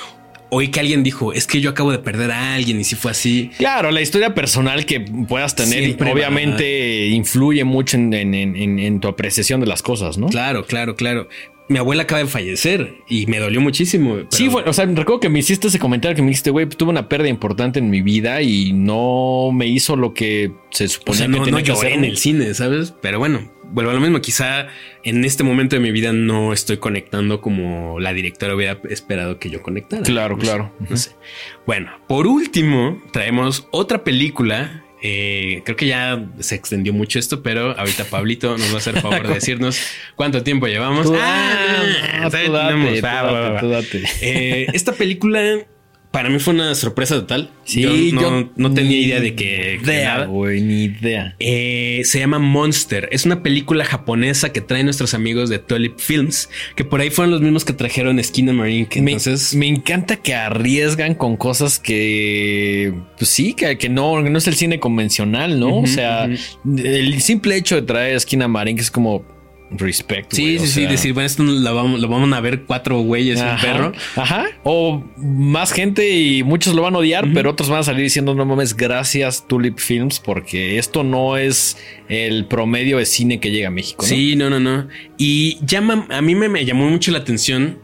[0.56, 3.10] Oí que alguien dijo, es que yo acabo de perder a alguien y si fue
[3.10, 3.50] así.
[3.58, 9.66] Claro, la historia personal que puedas tener obviamente influye mucho en, en, tu apreciación de
[9.66, 10.28] las cosas, ¿no?
[10.28, 11.28] Claro, claro, claro
[11.70, 14.18] mi abuela acaba de fallecer y me dolió muchísimo.
[14.30, 16.90] Sí, fue, o sea, recuerdo que me hiciste ese comentario que me dijiste, güey, tuve
[16.90, 21.40] una pérdida importante en mi vida y no me hizo lo que se suponía que
[21.40, 22.94] tenía que hacer en el cine, ¿sabes?
[23.02, 24.22] Pero bueno, vuelvo a lo mismo.
[24.22, 24.68] Quizá
[25.04, 29.50] en este momento de mi vida no estoy conectando como la directora hubiera esperado que
[29.50, 30.04] yo conectara.
[30.04, 30.74] Claro, claro.
[30.80, 31.12] No sé.
[31.66, 37.78] Bueno, por último, traemos otra película eh, creo que ya se extendió mucho esto, pero
[37.78, 39.78] ahorita Pablito nos va a hacer favor de decirnos
[40.16, 41.12] cuánto tiempo llevamos.
[44.74, 45.66] esta película
[46.14, 47.50] para mí fue una sorpresa total.
[47.64, 49.80] Sí, yo no, tenía idea de que.
[49.82, 51.36] Idea, güey, ni idea.
[51.40, 53.10] Eh, se llama Monster.
[53.12, 57.32] Es una película japonesa que traen nuestros amigos de Tulip Films, que por ahí fueron
[57.32, 58.88] los mismos que trajeron Skin Marine.
[58.94, 64.46] entonces me encanta que arriesgan con cosas que, pues sí, que, que no, no es
[64.46, 65.80] el cine convencional, ¿no?
[65.80, 69.26] o sea, el simple hecho de traer Skin Marine, que es como
[69.78, 70.34] respect.
[70.34, 70.86] Sí, sí, sí.
[70.86, 73.92] Decir, bueno, esto lo vamos, lo vamos a ver cuatro güeyes y un perro.
[74.16, 74.46] Ajá.
[74.64, 78.36] O más gente y muchos lo van a odiar, pero otros van a salir diciendo,
[78.36, 81.78] no mames, gracias Tulip Films, porque esto no es
[82.10, 84.06] el promedio de cine que llega a México.
[84.06, 84.88] Sí, no, no, no.
[85.18, 87.83] Y llama, a mí me llamó mucho la atención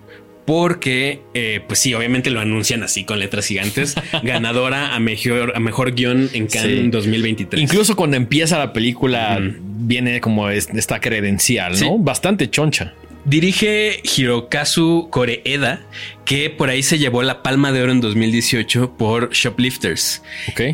[0.50, 3.94] porque, eh, pues sí, obviamente lo anuncian así con letras gigantes.
[4.24, 7.62] ganadora a mejor, a mejor guion en Cannes 2023.
[7.62, 12.00] Incluso cuando empieza la película, viene como esta credencial, ¿no?
[12.00, 12.96] Bastante choncha.
[13.26, 15.86] Dirige Hirokazu Koreeda,
[16.26, 20.24] que por ahí se llevó la palma de oro en 2018 por Shoplifters.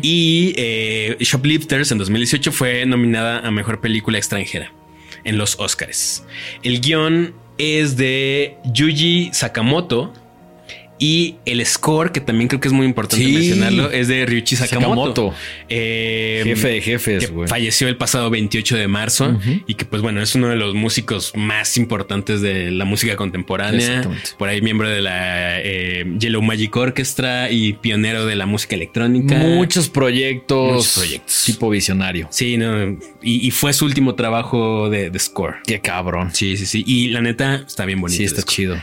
[0.00, 4.72] Y eh, Shoplifters en 2018 fue nominada a mejor película extranjera
[5.24, 6.24] en los Oscars.
[6.62, 10.12] El guion es de Yuji Sakamoto.
[10.98, 15.34] Y el score, que también creo que es muy importante mencionarlo, es de Ryuichi Sakamoto.
[15.68, 20.22] Eh, Jefe de jefes, que Falleció el pasado 28 de marzo y que, pues bueno,
[20.22, 24.08] es uno de los músicos más importantes de la música contemporánea.
[24.38, 29.36] Por ahí, miembro de la eh, Yellow Magic Orchestra y pionero de la música electrónica.
[29.36, 30.94] Muchos proyectos.
[30.94, 31.42] proyectos.
[31.44, 32.28] Tipo visionario.
[32.30, 32.98] Sí, no.
[33.22, 35.56] Y, fue su último trabajo de, score.
[35.66, 36.30] Qué cabrón.
[36.34, 36.84] Sí, sí, sí.
[36.86, 38.18] Y la neta está bien bonito.
[38.18, 38.76] Sí, está chido.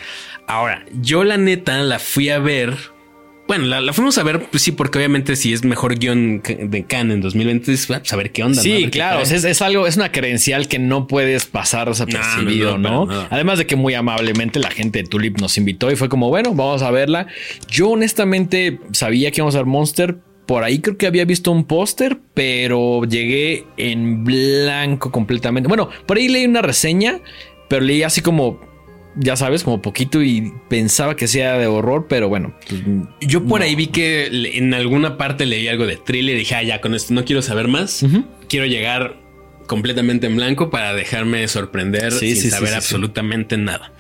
[0.48, 2.76] Ahora, yo la neta la fui a ver.
[3.48, 7.16] Bueno, la, fuimos a ver, pues sí, porque obviamente si es mejor guion de Cannes
[7.16, 8.62] en 2020, pues a ver qué onda.
[8.62, 13.08] Sí, claro, es, algo, es una credencial que no puedes pasar desapercibido, ¿no?
[13.30, 16.54] Además de que muy amablemente la gente de Tulip nos invitó y fue como, bueno,
[16.54, 17.28] vamos a verla.
[17.70, 21.66] Yo honestamente sabía que íbamos a ver Monster, por ahí creo que había visto un
[21.66, 25.68] póster, pero llegué en blanco completamente.
[25.68, 27.20] Bueno, por ahí leí una reseña,
[27.68, 28.73] pero leí así como
[29.16, 32.54] ya sabes, como poquito y pensaba que sea de horror, pero bueno.
[32.68, 32.82] Pues,
[33.22, 36.64] Yo por ahí vi que en alguna parte leí algo de thriller y dije, ah,
[36.64, 38.06] ya con esto no quiero saber más.
[38.48, 39.22] Quiero llegar
[39.68, 43.94] completamente en blanco para dejarme sorprender sin saber absolutamente nada.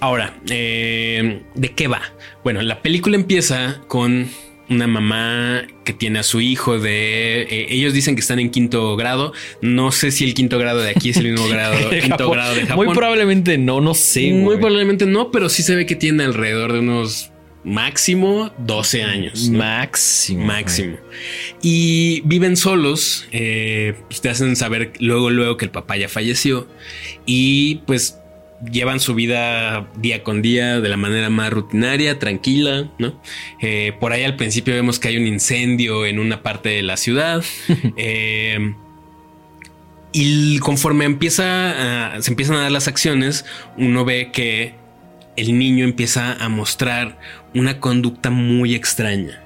[0.00, 2.02] Ahora, eh, ¿de qué va?
[2.44, 4.28] Bueno, la película empieza con
[4.70, 7.42] una mamá que tiene a su hijo de...
[7.42, 9.32] Eh, ellos dicen que están en quinto grado.
[9.62, 12.66] No sé si el quinto grado de aquí es el mismo grado, quinto grado de
[12.66, 12.86] Japón.
[12.86, 14.32] Muy probablemente no, no sé.
[14.32, 17.32] Muy probablemente no, pero sí se ve que tiene alrededor de unos
[17.64, 19.50] máximo 12 años.
[19.50, 20.44] Máximo.
[20.44, 20.96] Máximo.
[21.62, 23.26] Y viven solos.
[23.32, 26.68] Eh, pues te hacen saber luego, luego que el papá ya falleció.
[27.26, 28.18] Y pues
[28.70, 33.20] llevan su vida día con día de la manera más rutinaria, tranquila, ¿no?
[33.60, 36.96] Eh, por ahí al principio vemos que hay un incendio en una parte de la
[36.96, 37.44] ciudad.
[37.96, 38.74] Eh,
[40.12, 43.44] y conforme empieza se empiezan a dar las acciones,
[43.76, 44.74] uno ve que
[45.36, 47.18] el niño empieza a mostrar
[47.54, 49.42] una conducta muy extraña.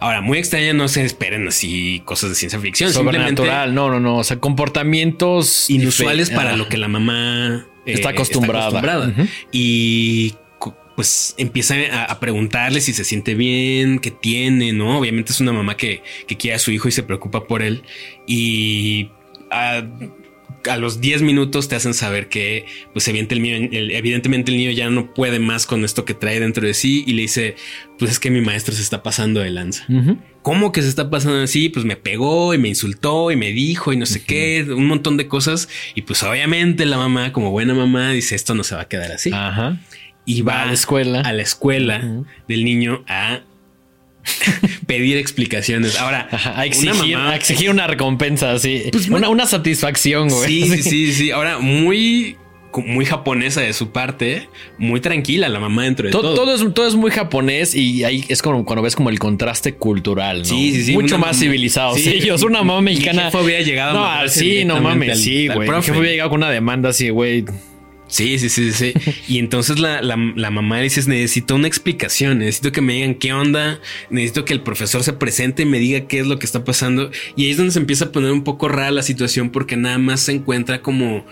[0.00, 2.92] Ahora, muy extraña, no se esperen así cosas de ciencia ficción.
[2.92, 4.16] Sobrenatural, no, no, no.
[4.16, 9.12] O sea, comportamientos inusuales para lo que la mamá eh, está acostumbrada.
[9.52, 10.34] Y
[10.96, 11.74] pues empieza
[12.08, 14.98] a, preguntarle si se siente bien, qué tiene, ¿no?
[14.98, 16.02] Obviamente es una mamá que,
[16.38, 17.82] quiere a su hijo y se preocupa por él.
[18.26, 19.10] Y
[19.50, 19.82] a,
[20.78, 25.12] los 10 minutos te hacen saber que, pues evidentemente el, evidentemente el niño ya no
[25.14, 27.56] puede más con esto que trae dentro de sí y le dice,
[27.98, 29.86] pues es que mi maestro se está pasando de lanza.
[30.42, 31.68] ¿Cómo que se está pasando así?
[31.68, 35.16] Pues me pegó y me insultó y me dijo y no sé qué, un montón
[35.16, 35.68] de cosas.
[35.94, 39.12] Y pues obviamente la mamá, como buena mamá, dice esto no se va a quedar
[39.12, 39.30] así.
[39.32, 39.80] Ajá.
[40.26, 43.40] Y va, a la escuela, a la escuela del niño a
[44.86, 45.98] pedir explicaciones.
[45.98, 48.84] Ahora, a, exigir, una recompensa, así.
[48.92, 50.46] Pues, una, una, satisfacción, güey.
[50.46, 51.30] Sí, sí, sí, sí.
[51.30, 52.36] Ahora, muy
[52.78, 54.48] muy japonesa de su parte,
[54.78, 56.34] muy tranquila la mamá dentro de todo.
[56.34, 59.74] Todo, es, todo es muy japonés y ahí es como cuando ves como el contraste
[59.74, 60.44] cultural, ¿no?
[60.44, 60.92] Sí, sí, sí.
[60.92, 61.94] Mucho más civilizado.
[61.96, 63.30] Sí, ellos, una mamá mexicana.
[63.32, 63.94] Mi llegado.
[63.94, 65.68] No, sí, no mames, sí, güey.
[65.68, 67.44] Mi había llegado con una demanda así, güey.
[68.10, 68.92] Sí, sí, sí, sí.
[69.28, 73.32] y entonces la, la, la, mamá dice, necesito una explicación, necesito que me digan qué
[73.32, 73.80] onda,
[74.10, 77.10] necesito que el profesor se presente y me diga qué es lo que está pasando.
[77.36, 79.98] Y ahí es donde se empieza a poner un poco rara la situación porque nada
[79.98, 81.24] más se encuentra como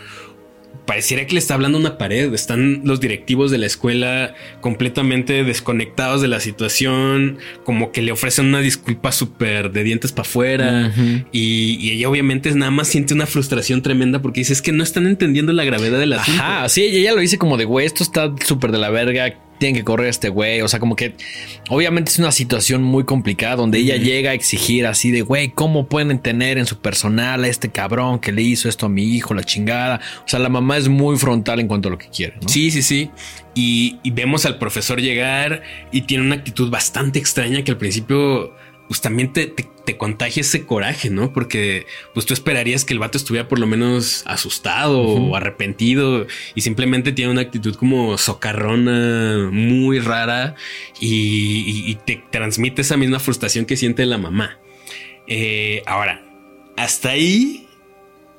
[0.89, 2.33] pareciera que le está hablando una pared.
[2.33, 8.47] Están los directivos de la escuela completamente desconectados de la situación, como que le ofrecen
[8.47, 10.95] una disculpa súper de dientes para afuera.
[11.31, 15.07] y, ella obviamente nada más siente una frustración tremenda porque dice es que no están
[15.07, 18.35] entendiendo la gravedad de la Ajá, sí, ella lo dice como de güey, esto está
[18.43, 20.63] súper de la verga tienen que correr este güey.
[20.63, 21.15] O sea, como que
[21.69, 25.87] obviamente es una situación muy complicada donde ella llega a exigir así de güey, ¿cómo
[25.87, 29.35] pueden tener en su personal a este cabrón que le hizo esto a mi hijo,
[29.35, 30.01] la chingada?
[30.25, 32.35] O sea, la mamá es muy frontal en cuanto a lo que quiere.
[32.47, 33.11] Sí, sí, sí.
[33.55, 38.55] Y, y vemos al profesor llegar y tiene una actitud bastante extraña que al principio
[38.89, 41.33] pues también te, te, contagia ese coraje, ¿no?
[41.33, 46.63] Porque pues tú esperarías que el vato estuviera por lo menos asustado o arrepentido y
[46.63, 50.57] simplemente tiene una actitud como socarrona muy rara
[51.01, 54.59] y, te transmite esa misma frustración que siente la mamá.
[55.27, 56.25] Eh, ahora,
[56.77, 57.67] hasta ahí...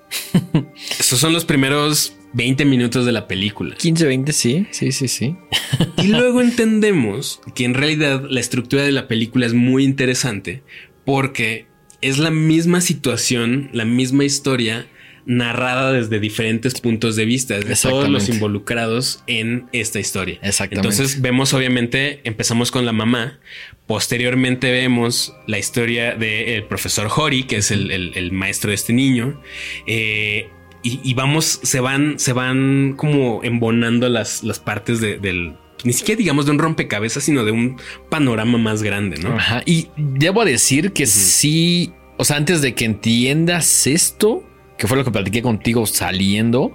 [0.99, 3.75] esos son los primeros 20 minutos de la película.
[3.75, 5.36] 15, 20, sí, sí, sí, sí.
[5.97, 10.63] y luego entendemos que en realidad la estructura de la película es muy interesante
[11.05, 11.67] porque
[12.01, 14.88] es la misma situación, la misma historia
[15.25, 20.39] narrada desde diferentes puntos de vista de todos los involucrados en esta historia.
[20.41, 20.88] Exactamente.
[20.88, 23.39] Entonces vemos obviamente, empezamos con la mamá,
[23.86, 29.39] posteriormente vemos la historia del profesor Hori, que es el, maestro de este niño,
[29.86, 30.49] eh,
[30.82, 36.45] y, vamos, se van, se van como embonando las, las partes del, ni siquiera digamos
[36.45, 37.77] de un rompecabezas, sino de un
[38.09, 39.36] panorama más grande, ¿no?
[39.36, 39.61] Ajá.
[39.65, 44.43] Y debo decir que sí, o sea, antes de que entiendas esto,
[44.77, 46.73] que fue lo que platiqué contigo saliendo,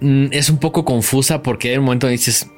[0.00, 2.50] mm, es un poco confusa porque hay un momento donde dices,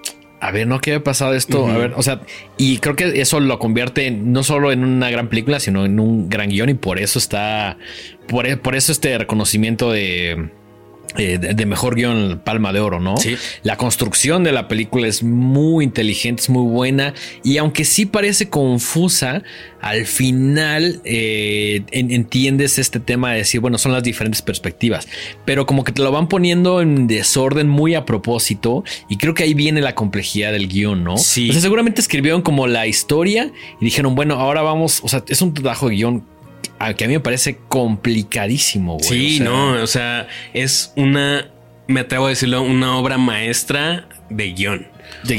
[0.45, 0.79] a ver, ¿no?
[0.79, 1.67] ¿Qué había pasado esto?
[1.67, 2.21] A ver, o sea,
[2.59, 6.29] y creo que eso lo convierte no solo en una gran película, sino en un
[6.29, 7.79] gran guion y por eso está,
[8.29, 10.51] por, por eso este reconocimiento de
[11.17, 13.17] eh, de, mejor guion Palma de Oro, ¿no?
[13.17, 13.37] Sí.
[13.63, 18.49] La construcción de la película es muy inteligente, es muy buena y aunque sí parece
[18.49, 19.43] confusa,
[19.81, 25.07] al final eh, entiendes este tema de decir, bueno, son las diferentes perspectivas,
[25.45, 29.45] pero como que te lo van poniendo en desorden muy a propósito y creo que
[29.45, 31.17] ahí viene la complejidad del guion, ¿no?
[31.17, 31.49] Sí.
[31.51, 35.43] O sea, seguramente escribieron como la historia y dijeron, bueno, ahora vamos, o sea, es
[35.43, 36.34] un trabajo de guion
[36.97, 38.99] que a mí me parece complicadísimo.
[38.99, 39.39] Güey.
[39.39, 41.51] Sí, no, o sea, es una,
[41.87, 44.87] me atrevo a decirlo, una obra maestra de guion.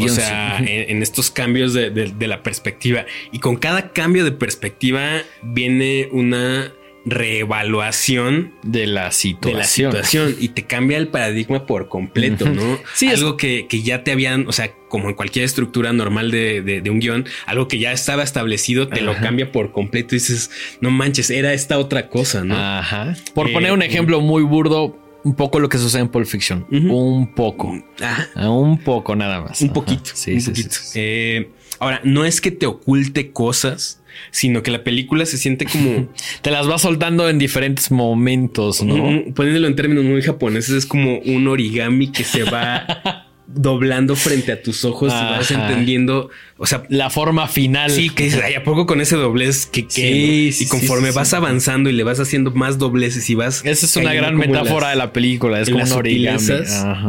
[0.01, 3.05] o sea, en, estos cambios de, de la perspectiva.
[3.31, 6.71] Y con cada cambio de perspectiva viene una
[7.05, 10.35] reevaluación de la situación.
[10.39, 12.79] y te cambia el paradigma por completo, ¿no?
[12.93, 16.99] Sí, algo que, ya te habían, o sea, como en cualquier estructura normal de, un
[16.99, 20.49] guion, algo que ya estaba establecido te lo cambia por completo y dices,
[20.81, 22.55] no manches, era esta otra cosa, ¿no?
[22.57, 23.15] Ajá.
[23.33, 26.65] Por poner un eh, ejemplo muy burdo, un poco lo que sucede en Pulp Fiction.
[26.69, 27.83] Un poco.
[28.01, 29.61] Ah, un poco nada más.
[29.61, 30.11] Un poquito.
[30.13, 31.49] Sí, sí, Sí, eh,
[31.79, 34.01] ahora, no es que te oculte cosas
[34.31, 36.09] sino que la película se siente como...
[36.41, 39.23] Te las va soltando en diferentes momentos, ¿no?
[39.33, 43.23] poniéndolo en términos muy japoneses, es como un origami que se va...
[43.47, 47.91] doblando frente a tus ojos y vas entendiendo, o sea, la forma final.
[47.91, 51.93] Sí, que dices, a poco con ese doblez que sí, y conforme vas avanzando y
[51.93, 53.63] le vas haciendo más dobleces y vas.
[53.63, 55.61] Esa es una gran metáfora de la película.
[55.61, 56.43] Es como un origami.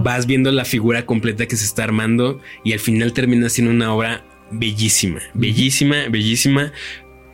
[0.03, 3.93] Vas viendo la figura completa que se está armando y al final termina siendo una
[3.93, 6.73] obra bellísima, bellísima, bellísima,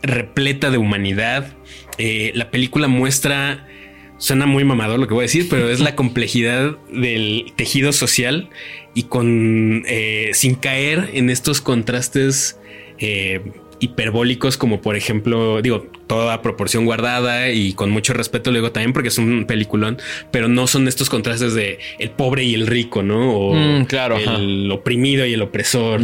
[0.03, 1.55] repleta de humanidad.
[1.99, 3.67] Eh, la película muestra,
[4.19, 8.51] suena muy mamador lo que voy a decir, pero es la complejidad del tejido social
[8.95, 12.59] y con eh, sin caer en estos contrastes
[12.99, 13.41] eh,
[13.81, 19.09] hiperbólicos como por ejemplo digo toda proporción guardada y con mucho respeto luego también porque
[19.09, 19.99] es un peliculón
[20.31, 24.19] pero no son estos contrastes de el pobre y el rico no o mm, claro
[24.19, 26.01] el oprimido y el opresor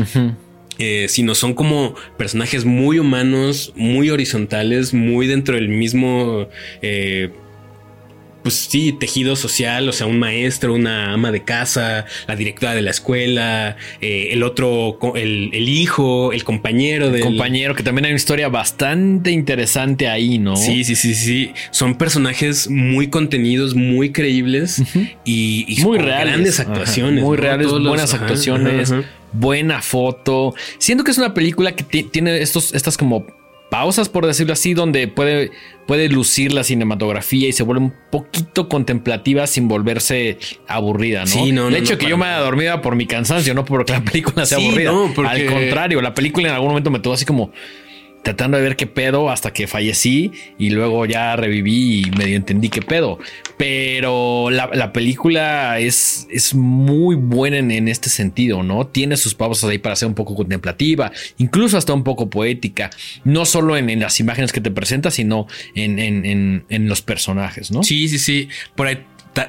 [0.79, 6.49] eh, sino son como personajes muy humanos, muy horizontales, muy dentro del mismo...
[6.83, 7.31] Eh,
[8.43, 12.83] pues sí, tejido social, o sea, un maestro, una ama de casa, la directora de
[12.83, 17.23] la escuela, eh, el otro, el, hijo, el compañero del...
[17.23, 20.57] compañero, que también hay una historia bastante interesante ahí, ¿no?
[20.57, 21.53] Sí, sí, sí, sí.
[21.73, 24.83] Son personajes muy conteniene muy creíbles
[25.25, 26.33] y, muy reales.
[26.33, 27.25] Grandes actuaciones.
[27.25, 28.93] Muy reales, buenas actuaciones
[29.33, 30.55] buena foto.
[30.79, 33.27] Siento que es una película que tiene estos, estas como
[33.71, 35.51] pausas, por decirlo así, donde puede,
[35.87, 41.27] puede lucir la cinematografía y se vuelve un poquito contemplativa sin volverse aburrida, ¿no?
[41.27, 44.03] Sí, no, de hecho, que yo me haya dormido por mi cansancio, no porque la
[44.05, 44.91] película sea aburrida.
[45.27, 47.53] Al contrario, la película en algún momento me tuvo así como
[48.23, 52.69] tratando de ver qué pedo hasta que fallecí y luego ya reviví y medio entendí
[52.69, 53.19] qué pedo.
[53.57, 58.87] Pero la, película es, es muy buena en, este sentido, ¿no?
[58.87, 62.91] Tiene sus pausas ahí para ser un poco contemplativa, incluso hasta un poco poética,
[63.25, 67.83] no solo en, las imágenes que te presenta, sino en, los personajes, ¿no?
[67.83, 68.49] Sí, sí, sí.
[68.75, 68.99] Por ahí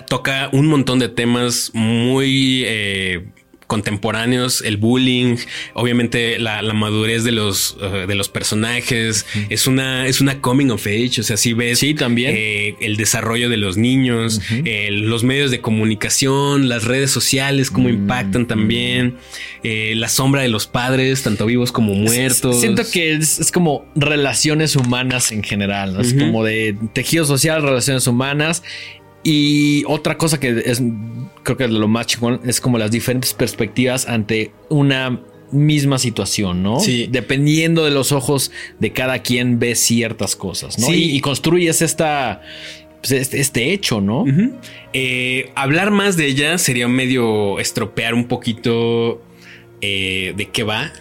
[0.07, 2.63] toca un montón de temas muy...
[2.65, 3.25] Eh,
[3.69, 5.37] contemporáneos, el bullying,
[5.75, 10.87] obviamente la, madurez de los, uh, de los personajes, es una, es una coming of
[10.87, 12.33] age, o sea, si ves sí, también.
[12.35, 17.89] Eh, el desarrollo de los niños, eh, los medios de comunicación, las redes sociales, cómo
[17.89, 19.17] mm, impactan también,
[19.63, 22.59] eh, la sombra de los padres, tanto vivos como muertos.
[22.59, 28.63] Siento que es, como relaciones humanas en general, es como de tejido social, relaciones humanas
[29.23, 30.81] y otra cosa que es,
[31.43, 36.79] creo que lo más chingón es como las diferentes perspectivas ante una misma situación, ¿no?
[36.79, 37.07] Sí.
[37.11, 40.87] Dependiendo de los ojos de cada quien ve ciertas cosas, ¿no?
[40.87, 41.15] Sí.
[41.15, 42.41] Y, construyes esta,
[43.01, 44.25] pues, este, este, hecho, ¿no?
[44.93, 49.21] Eh, hablar más de ella sería medio estropear un poquito
[49.81, 50.91] eh, de qué va.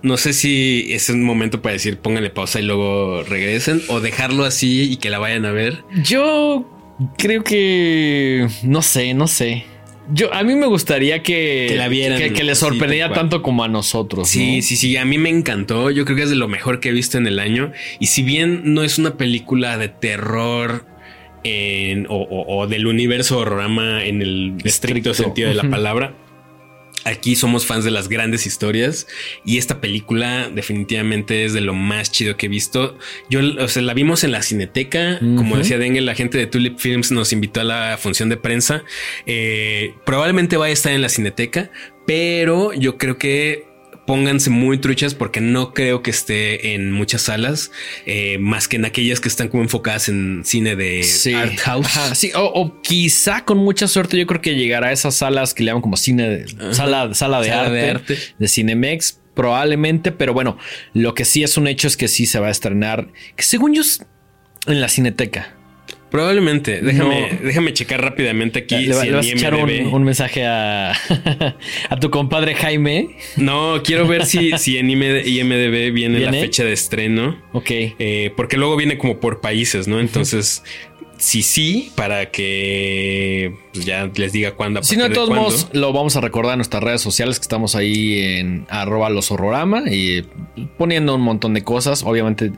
[0.00, 4.44] No sé si es un momento para decir pónganle pausa y luego regresen o dejarlo
[4.44, 5.82] así y que la vayan a ver.
[6.04, 6.77] Yo
[7.16, 9.64] Creo que no sé, no sé.
[10.10, 14.28] Yo a mí me gustaría que, la vieran, que, le sorprendiera tanto como a nosotros.
[14.28, 14.96] Sí, sí, sí.
[14.96, 15.90] A mí me encantó.
[15.90, 17.72] Yo creo que es de lo mejor que he visto en el año.
[17.98, 20.86] Y si bien no es una película de terror
[21.44, 26.14] en, o, del universo horrorama en el estricto sentido de la palabra
[27.04, 29.06] Aquí somos fans de las grandes historias
[29.44, 32.98] y esta película definitivamente es de lo más chido que he visto.
[33.30, 36.78] Yo, o sea, la vimos en la cineteca, como decía Dengel, la gente de Tulip
[36.78, 38.82] Films nos invitó a la función de prensa.
[39.26, 41.70] Eh, probablemente vaya a estar en la cineteca,
[42.06, 43.67] pero yo creo que
[44.08, 47.70] pónganse muy truchas porque no creo que esté en muchas salas,
[48.06, 51.06] eh, más que en aquellas que están como enfocadas en cine de
[51.36, 51.86] art house.
[52.14, 55.68] sí, o, quizá con mucha suerte yo creo que llegará a esas salas que le
[55.68, 60.56] llaman como cine, de, sala, sala, de, arte, de arte de Cinemex, probablemente, pero bueno,
[60.94, 63.74] lo que sí es un hecho es que sí se va a estrenar, que según
[63.74, 63.82] yo
[64.68, 65.57] en la cineteca.
[66.10, 66.80] Probablemente.
[66.80, 68.86] Déjame, déjame checar rápidamente aquí.
[68.86, 70.92] ¿Le, vas a echar un, mensaje a,
[71.90, 73.16] a, tu compadre Jaime?
[73.36, 77.40] No, quiero ver si, si en IMDB viene, la fecha de estreno.
[77.52, 77.70] Ok.
[77.70, 80.00] Eh, porque luego viene como por países, ¿no?
[80.00, 80.62] Entonces,
[81.18, 84.82] si sí, para que pues, ya les diga cuándo.
[84.82, 87.74] Si no, de todos modos, lo vamos a recordar en nuestras redes sociales que estamos
[87.74, 90.24] ahí en arroba los horrorama y
[90.78, 92.02] poniendo un montón de cosas.
[92.02, 92.52] Obviamente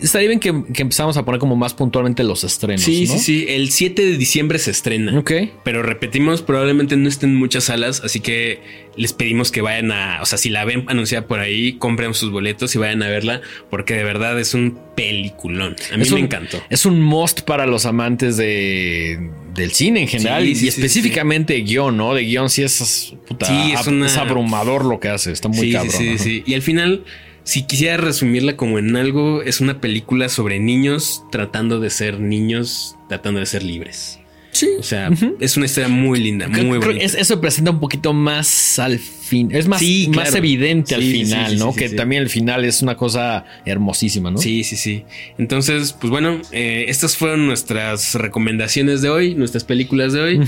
[0.00, 2.82] estaría bien que, empezamos a poner como más puntualmente los estrenos.
[2.82, 3.46] Sí, sí, sí.
[3.48, 5.18] El 7 de diciembre se estrena.
[5.18, 5.32] Ok.
[5.64, 10.26] Pero repetimos, probablemente no estén muchas salas, así que les pedimos que vayan a, o
[10.26, 13.94] sea, si la ven anunciada por ahí, compren sus boletos y vayan a verla, porque
[13.94, 15.76] de verdad es un peliculón.
[15.92, 16.62] A mí me encantó.
[16.70, 22.14] Es un must para los amantes de, del cine en general y específicamente guion, ¿no?
[22.14, 25.92] De guion sí es, puta, es, abrumador lo que hace, está muy cabrón.
[25.92, 26.42] Sí, sí, sí.
[26.46, 27.04] Y al final
[27.46, 32.96] si quisiera resumirla como en algo, es una película sobre niños tratando de ser niños,
[33.08, 34.18] tratando de ser libres.
[34.50, 34.70] Sí.
[34.80, 37.04] O sea, es una historia muy linda, muy bonita.
[37.04, 39.50] eso presenta un poquito más al fin.
[39.52, 41.72] Es más, más evidente al final, ¿no?
[41.72, 44.38] que también el final es una cosa hermosísima, ¿no?
[44.38, 45.04] Sí, sí, sí.
[45.38, 50.40] Entonces, pues bueno, eh, estas fueron nuestras recomendaciones de hoy, nuestras películas de hoy.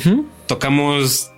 [0.49, 1.31] Tocamos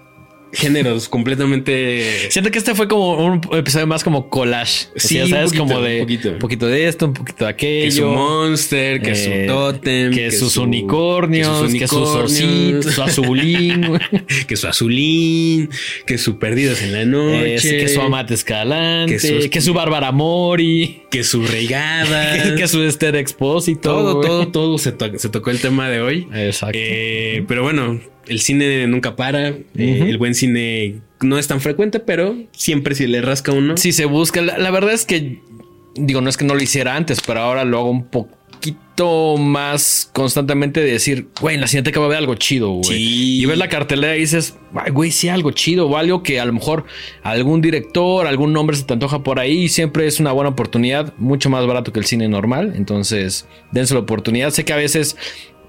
[0.53, 2.31] géneros completamente.
[2.31, 4.89] Siento que este fue como un episodio más como collage.
[4.97, 5.53] Sí, ¿sabes?
[5.53, 6.67] como de un poquito.
[6.67, 7.85] de esto, un poquito de aquello.
[7.85, 13.99] Que su monster, que su eh, totem, que, sus unicornios, que sus ositos, su azulín,
[14.47, 15.71] que su azulín,
[16.07, 21.25] que su perdidos en la noche, que su amate escalante, que, su bárbara mori, que
[21.25, 23.91] su regada, que su Esther Expósito.
[23.91, 26.29] Todo, todo, todo se, se, tocó el tema de hoy.
[26.33, 26.79] Exacto.
[26.81, 28.01] Eh, pero bueno,
[28.31, 29.49] el cine nunca para.
[29.49, 33.77] Eh, el buen cine no es tan frecuente, pero siempre si le rasca uno.
[33.77, 34.41] Si se busca.
[34.41, 35.41] La, verdad es que,
[35.97, 40.09] digo, no es que no lo hiciera antes, pero ahora lo hago un poquito más
[40.13, 43.41] constantemente de decir, güey, en la cineteca va a haber algo chido, güey.
[43.41, 44.57] Y ves la cartelera y dices,
[44.93, 46.85] güey, sí, algo chido o algo que a lo mejor
[47.25, 49.69] algún director, algún nombre se te antoja por ahí.
[49.69, 52.75] Siempre es una buena oportunidad, mucho más barato que el cine normal.
[52.77, 54.51] Entonces, dense la oportunidad.
[54.51, 55.17] Sé que a veces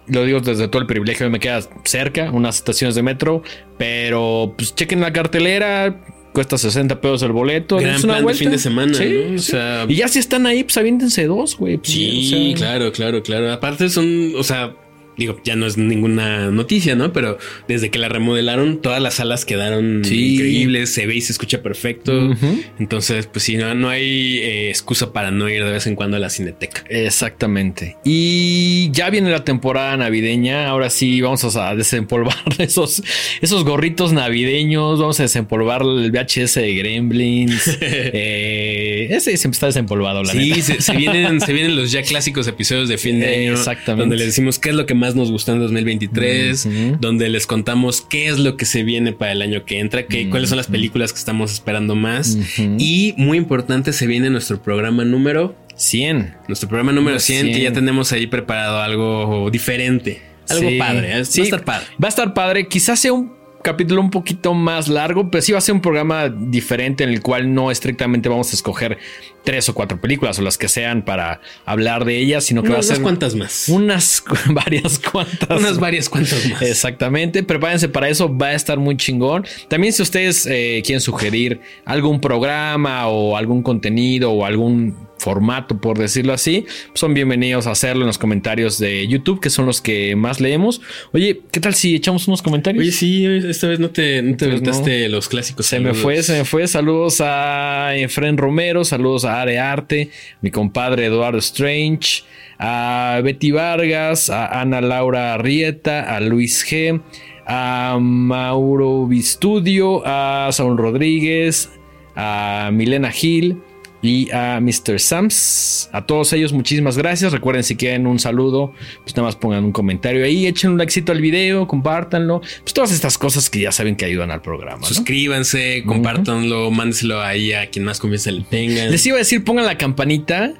[0.07, 3.43] lo digo desde todo el privilegio, me queda cerca, unas estaciones de metro,
[3.77, 6.01] pero pues chequen la cartelera,
[6.33, 7.79] cuesta 60 pesos el boleto.
[7.79, 9.35] es una fin de semana, ¿no?
[9.35, 11.77] O sea, y ya si están ahí, pues aviéntense dos, güey.
[11.77, 13.51] Pues, sí, claro, claro, claro.
[13.51, 14.75] Aparte son, o sea,
[15.17, 17.13] digo, ya no es ninguna noticia, ¿no?
[17.13, 17.37] Pero
[17.67, 22.31] desde que la remodelaron, todas las salas quedaron increíbles, se ve y se escucha perfecto.
[22.79, 26.17] Entonces, pues sí, no, no hay eh, excusa para no ir de vez en cuando
[26.17, 26.83] a la cineteca.
[26.89, 27.97] Exactamente.
[28.03, 30.67] Y ya viene la temporada navideña.
[30.67, 33.03] Ahora sí, vamos a desempolvar esos,
[33.41, 34.99] esos gorritos navideños.
[34.99, 37.77] Vamos a desempolvar el VHS de Gremlins.
[37.81, 42.89] eh, ese siempre está desempolvado, la Sí, se, vienen, se vienen los ya clásicos episodios
[42.89, 43.53] de fin de año.
[43.53, 44.01] Exactamente.
[44.01, 48.01] Donde le decimos qué es lo que más nos gustó en 2023, donde les contamos
[48.01, 50.67] qué es lo que se viene para el año que entra, qué, cuáles son las
[50.67, 52.37] películas que estamos esperando más.
[52.77, 56.35] Y muy importante, se viene nuestro programa número 100.
[56.47, 60.21] Nuestro programa número 100, que ya tenemos ahí preparado algo diferente.
[60.49, 61.07] Algo padre.
[61.07, 61.13] ¿eh?
[61.13, 61.87] va a estar padre.
[62.01, 62.67] Va a estar padre.
[62.67, 66.29] Quizás sea un capítulo un poquito más largo, pero sí va a ser un programa
[66.29, 68.97] diferente en el cual no estrictamente vamos a escoger
[69.43, 72.79] tres o cuatro películas o las que sean para hablar de ellas, sino que va
[72.79, 72.97] a ser.
[72.97, 73.69] Unas cuantas más.
[73.69, 75.59] Unas varias cuantas.
[75.59, 76.61] Unas varias cuantas más.
[76.61, 77.43] Exactamente.
[77.43, 78.35] Prepárense para eso.
[78.35, 79.45] Va a estar muy chingón.
[79.67, 85.99] También, si ustedes eh, quieren sugerir algún programa o algún contenido o algún formato, por
[85.99, 86.65] decirlo así,
[86.95, 90.81] son bienvenidos a hacerlo en los comentarios de YouTube, que son los que más leemos.
[91.13, 92.81] Oye, ¿qué tal si echamos unos comentarios?
[92.81, 95.67] Oye, sí, esta vez no te, no pues los clásicos.
[95.67, 96.67] Se me fue, se me fue.
[96.67, 100.09] Saludos a Efren Romero, saludos a Arearte,
[100.41, 102.23] mi compadre Eduardo Strange,
[102.57, 106.99] a Betty Vargas, a Ana Laura Arrieta, a Luis G,
[107.45, 111.69] a Mauro Vistudio, a Saúl Rodríguez,
[112.15, 113.61] a Milena Gil
[114.01, 114.99] y a Mr.
[114.99, 115.89] Sams.
[115.91, 117.31] A todos ellos, muchísimas gracias.
[117.31, 118.73] Recuerden, si quieren un saludo,
[119.03, 122.39] pues nada más pongan un comentario ahí, echen un likecito al video, compártanlo.
[122.39, 124.85] Pues todas estas cosas que ya saben que ayudan al programa.
[124.85, 128.91] Suscríbanse, compártanlo, mándenselo ahí a quien más confianza le tengan.
[128.91, 130.53] Les iba a decir, pongan la campanita.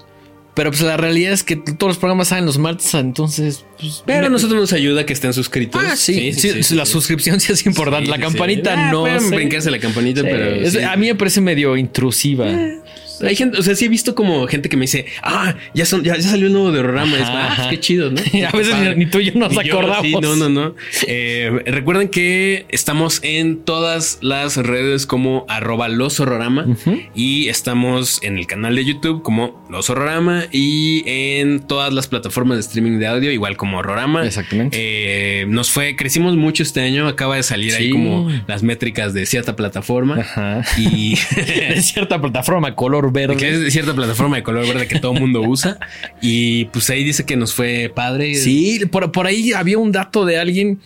[0.54, 3.64] Pero pues la realidad es que todos los programas salen los martes, entonces.
[3.80, 5.82] Pues, pero a nosotros nos ayuda que estén suscritos.
[5.82, 6.34] Ah, sí.
[6.34, 8.10] sí, la suscripción sí es importante.
[8.10, 9.04] la campanita ah, no.
[9.04, 10.90] Pueden la campanita, pero.
[10.90, 12.50] a mí me parece medio intrusiva.
[12.50, 12.82] Eh,
[13.24, 16.04] hay gente, o sea, sí he visto como gente que me dice, ah, ya son,
[16.04, 17.18] ya, salió el nuevo de Rorama.
[17.18, 18.22] Es, ah, pues, qué chido, ¿no?
[18.48, 20.06] a veces ni, tú y yo nos acordamos.
[20.06, 20.76] sí, no, no, no.
[21.08, 26.68] Eh, recuerden que estamos en todas las redes como arroba los horrorama
[27.16, 32.58] y estamos en el canal de YouTube como los horrorama y en todas las plataformas
[32.58, 34.26] de streaming de audio, igual como como Horrorama.
[34.26, 34.78] Exactamente.
[34.80, 37.08] Eh, nos fue, crecimos mucho este año.
[37.08, 40.20] Acaba de salir ahí como las métricas de cierta plataforma.
[40.20, 40.64] Ajá.
[40.78, 43.38] Y de cierta plataforma color verde.
[43.38, 45.80] que es cierta plataforma de color verde que todo el mundo usa.
[46.22, 48.36] Y pues ahí dice que nos fue padre.
[48.36, 50.80] Sí, por, por ahí había un dato de alguien.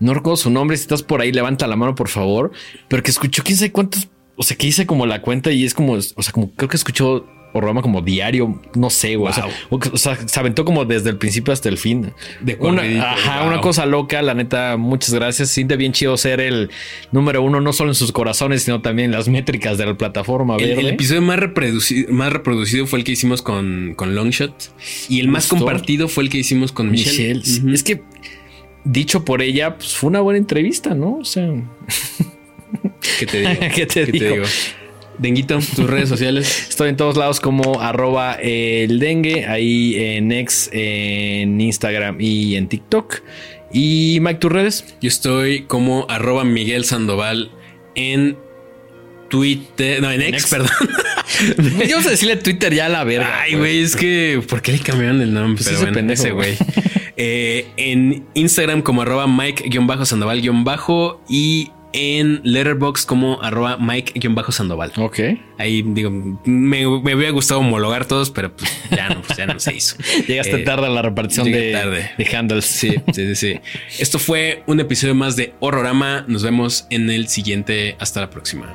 [0.00, 0.76] No recuerdo su nombre.
[0.76, 2.52] Si estás por ahí, levanta la mano, por favor.
[2.88, 4.08] Pero que escuchó quién sabe cuántos.
[4.36, 6.76] O sea, que hice como la cuenta y es como, o sea, como creo que
[6.76, 9.32] escuchó programa como diario, no sé, güey.
[9.70, 12.12] O, sea, se aventó como desde el principio hasta el fin.
[12.40, 12.82] De una,
[13.12, 15.50] ajá, una cosa loca, la neta, muchas gracias.
[15.50, 16.70] Siente bien chido ser el
[17.12, 20.56] número uno, no solo en sus corazones, sino también en las métricas de la plataforma.
[20.56, 24.72] El, el episodio más reproducido, más reproducido fue el que hicimos con, con Longshot
[25.08, 27.42] y el más compartido fue el que hicimos con Michelle.
[27.72, 28.02] Es que,
[28.84, 31.16] dicho por ella, pues fue una buena entrevista, ¿no?
[31.16, 31.48] O sea...
[33.18, 33.60] ¿Qué te digo?
[33.74, 34.44] ¿Qué te, digo?
[35.18, 36.66] Denguito, tus redes sociales.
[36.70, 42.68] Estoy en todos lados como arroba el dengue, ahí en X, en Instagram y en
[42.68, 43.16] TikTok.
[43.72, 44.94] Y Mike, tus redes.
[45.00, 47.50] Yo estoy como arroba Miguel Sandoval
[47.94, 48.36] en
[49.28, 50.70] Twitter, no, en X, perdón.
[51.90, 53.42] Vamos a decirle Twitter ya a la verga.
[53.42, 55.62] Ay, güey, es que, ¿por qué le cambiaron el nombre?
[55.62, 56.56] Pues Pero bueno, ese güey.
[57.16, 60.40] eh, en Instagram como arroba Mike-Sandoval-
[61.28, 64.92] y en Letterbox como arroba Mike-Sandoval.
[64.96, 65.20] Ok.
[65.58, 69.58] Ahí digo, me, me, hubiera gustado homologar todos, pero pues ya no, pues ya no
[69.58, 69.96] se hizo.
[70.26, 72.10] Llegaste eh, tarde a la repartición de, tarde.
[72.16, 72.64] de handles.
[72.66, 73.60] Sí, sí, sí, sí.
[73.98, 76.24] Esto fue un episodio más de Horrorama.
[76.28, 77.96] Nos vemos en el siguiente.
[77.98, 78.74] Hasta la próxima.